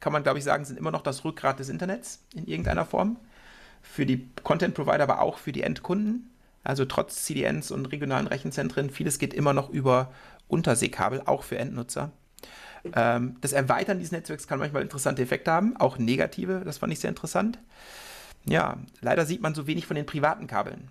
[0.00, 3.16] kann man, glaube ich, sagen, sind immer noch das Rückgrat des Internets in irgendeiner Form.
[3.90, 6.30] Für die Content-Provider, aber auch für die Endkunden.
[6.64, 10.12] Also trotz CDNs und regionalen Rechenzentren, vieles geht immer noch über
[10.48, 12.12] Unterseekabel, auch für Endnutzer.
[12.94, 17.00] Ähm, das Erweitern dieses Netzwerks kann manchmal interessante Effekte haben, auch negative, das fand ich
[17.00, 17.58] sehr interessant.
[18.44, 20.88] Ja, leider sieht man so wenig von den privaten Kabeln.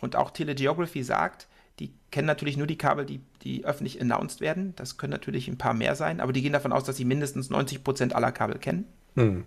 [0.00, 1.46] Und auch Telegeography sagt,
[1.78, 4.74] die kennen natürlich nur die Kabel, die, die öffentlich announced werden.
[4.76, 7.50] Das können natürlich ein paar mehr sein, aber die gehen davon aus, dass sie mindestens
[7.50, 8.86] 90% aller Kabel kennen.
[9.14, 9.44] Hm.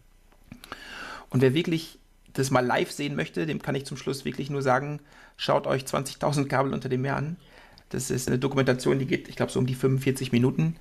[1.30, 1.99] Und wer wirklich
[2.34, 5.00] das mal live sehen möchte, dem kann ich zum Schluss wirklich nur sagen,
[5.38, 7.38] schaut euch 20.000 Kabel unter dem Meer an.
[7.90, 10.76] Das ist eine Dokumentation, die geht, ich glaube, so um die 45 Minuten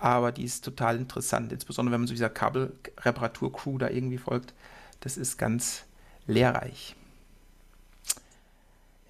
[0.00, 4.54] aber die ist total interessant, insbesondere wenn man so dieser Kabelreparatur-Crew da irgendwie folgt.
[5.00, 5.84] Das ist ganz
[6.26, 6.96] lehrreich.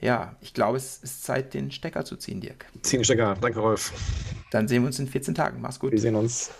[0.00, 2.66] Ja, ich glaube, es ist Zeit, den Stecker zu ziehen, Dirk.
[2.82, 3.36] Ziehen den Stecker.
[3.40, 3.92] Danke, Rolf.
[4.50, 5.60] Dann sehen wir uns in 14 Tagen.
[5.60, 5.92] Mach's gut.
[5.92, 6.50] Wir sehen uns.